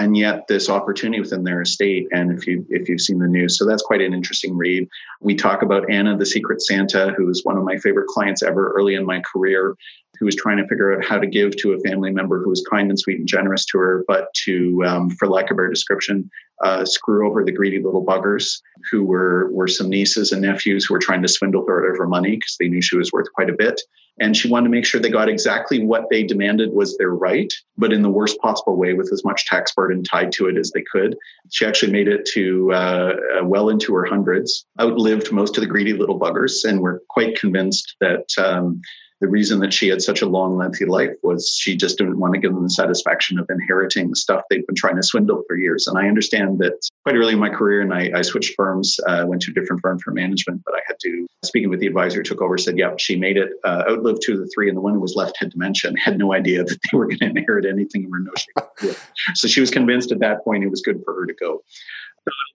[0.00, 3.58] And yet this opportunity within their estate and if you if you've seen the news
[3.58, 4.88] so that's quite an interesting read.
[5.20, 8.72] We talk about anna the secret santa who is one of my favorite clients ever
[8.76, 9.74] early in my career
[10.18, 12.64] who was trying to figure out how to give to a family member who was
[12.70, 15.68] kind and sweet and generous to her but to um, for lack of a better
[15.68, 16.30] description
[16.64, 18.60] uh, screw over the greedy little buggers
[18.90, 21.98] who were were some nieces and nephews who were trying to swindle her out of
[21.98, 23.80] her money because they knew she was worth quite a bit
[24.20, 27.52] and she wanted to make sure they got exactly what they demanded was their right,
[27.76, 30.72] but in the worst possible way with as much tax burden tied to it as
[30.72, 31.16] they could.
[31.50, 35.68] She actually made it to uh, uh, well into her hundreds, outlived most of the
[35.68, 38.26] greedy little buggers, and we're quite convinced that.
[38.38, 38.80] Um,
[39.20, 42.34] the reason that she had such a long, lengthy life was she just didn't want
[42.34, 45.56] to give them the satisfaction of inheriting the stuff they'd been trying to swindle for
[45.56, 45.86] years.
[45.88, 49.24] And I understand that quite early in my career, and I, I switched firms, uh,
[49.26, 52.22] went to a different firm for management, but I had to, speaking with the advisor,
[52.22, 54.82] took over, said, yep, she made it, uh, outlived two of the three, and the
[54.82, 57.26] one who was left had dementia and had no idea that they were going to
[57.26, 58.96] inherit anything and were no shape.
[59.34, 61.62] so she was convinced at that point it was good for her to go.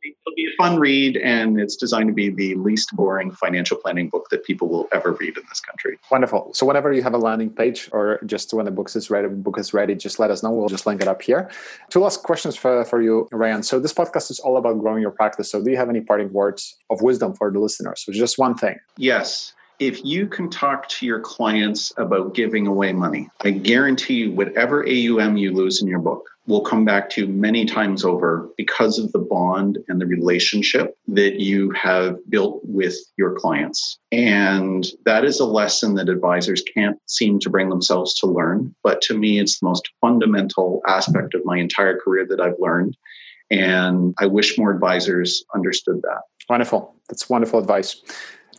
[0.03, 4.09] It'll be a fun read, and it's designed to be the least boring financial planning
[4.09, 5.97] book that people will ever read in this country.
[6.11, 6.53] Wonderful.
[6.53, 9.57] So whenever you have a landing page, or just when the book is ready, book
[9.57, 10.51] is ready, just let us know.
[10.51, 11.49] We'll just link it up here.
[11.89, 13.63] Two last questions for, for you, Ryan.
[13.63, 15.51] So this podcast is all about growing your practice.
[15.51, 18.03] So do you have any parting words of wisdom for the listeners?
[18.05, 18.80] So just one thing.
[18.97, 19.53] Yes
[19.88, 24.84] if you can talk to your clients about giving away money, I guarantee you, whatever
[24.84, 29.00] AUM you lose in your book will come back to you many times over because
[29.00, 33.98] of the bond and the relationship that you have built with your clients.
[34.12, 38.76] And that is a lesson that advisors can't seem to bring themselves to learn.
[38.84, 42.98] But to me, it's the most fundamental aspect of my entire career that I've learned.
[43.50, 46.22] And I wish more advisors understood that.
[46.50, 46.94] Wonderful.
[47.08, 48.02] That's wonderful advice.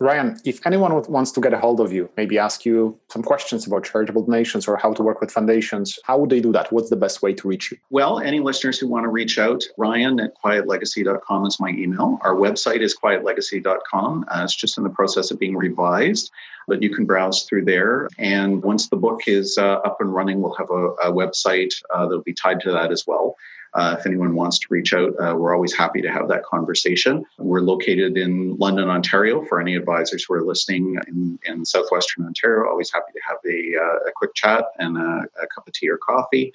[0.01, 3.66] Ryan, if anyone wants to get a hold of you, maybe ask you some questions
[3.66, 6.72] about charitable donations or how to work with foundations, how would they do that?
[6.72, 7.78] What's the best way to reach you?
[7.90, 12.18] Well, any listeners who want to reach out, Ryan at quietlegacy.com is my email.
[12.22, 14.24] Our website is quietlegacy.com.
[14.28, 16.30] Uh, it's just in the process of being revised,
[16.66, 18.09] but you can browse through there.
[18.18, 22.07] And once the book is uh, up and running, we'll have a, a website uh,
[22.07, 23.36] that'll be tied to that as well.
[23.75, 27.25] Uh, if anyone wants to reach out, uh, we're always happy to have that conversation.
[27.39, 29.45] We're located in London, Ontario.
[29.45, 33.77] For any advisors who are listening in, in southwestern Ontario, always happy to have a,
[33.77, 36.53] uh, a quick chat and a, a, cup of tea or coffee.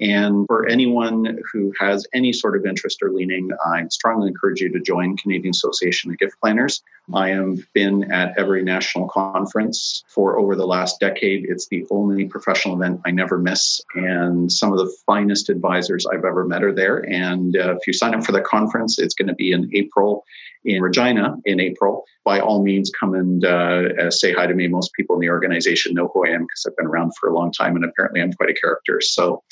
[0.00, 4.72] And for anyone who has any sort of interest or leaning, I strongly encourage you
[4.72, 6.82] to join Canadian Association of Gift Planners.
[7.14, 11.46] I have been at every national conference for over the last decade.
[11.48, 13.80] It's the only professional event I never miss.
[13.94, 16.98] And some of the finest advisors I've ever met are there.
[17.08, 20.24] And uh, if you sign up for the conference, it's going to be in April
[20.64, 22.04] in Regina in April.
[22.24, 24.68] By all means, come and uh, say hi to me.
[24.68, 27.34] Most people in the organization know who I am because I've been around for a
[27.34, 29.00] long time and apparently I'm quite a character.
[29.00, 29.42] So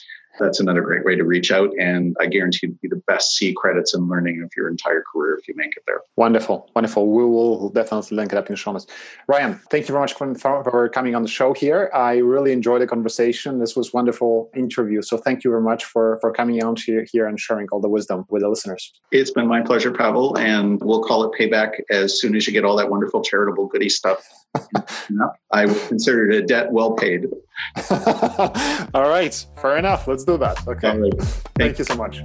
[0.41, 1.71] that's another great way to reach out.
[1.79, 5.39] And I guarantee you be the best C credits in learning of your entire career
[5.41, 6.01] if you make it there.
[6.17, 6.71] Wonderful.
[6.75, 7.07] Wonderful.
[7.11, 8.87] We will definitely link it up in the show notes.
[9.29, 11.91] Ryan, thank you very much for coming on the show here.
[11.95, 13.59] I really enjoyed the conversation.
[13.59, 15.03] This was wonderful interview.
[15.03, 17.89] So thank you very much for, for coming on here, here and sharing all the
[17.89, 18.93] wisdom with the listeners.
[19.13, 20.37] It's been my pleasure, Pavel.
[20.39, 23.89] And we'll call it payback as soon as you get all that wonderful charitable goody
[23.89, 24.27] stuff.
[25.53, 27.27] I would consider it a debt well paid.
[28.95, 29.47] all right.
[29.61, 30.07] Fair enough.
[30.07, 30.67] Let's do that.
[30.67, 30.97] Okay.
[30.97, 31.23] Right.
[31.23, 32.23] Thank, Thank you so much.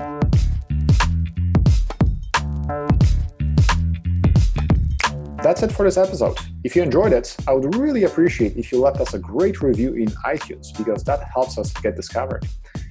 [5.45, 6.39] That's it for this episode.
[6.63, 9.93] If you enjoyed it, I would really appreciate if you left us a great review
[9.93, 12.43] in iTunes because that helps us get discovered.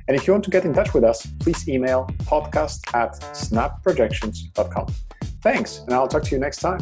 [0.07, 4.87] And if you want to get in touch with us, please email podcast at snapprojections.com.
[5.43, 6.79] Thanks, and I'll talk to you next time.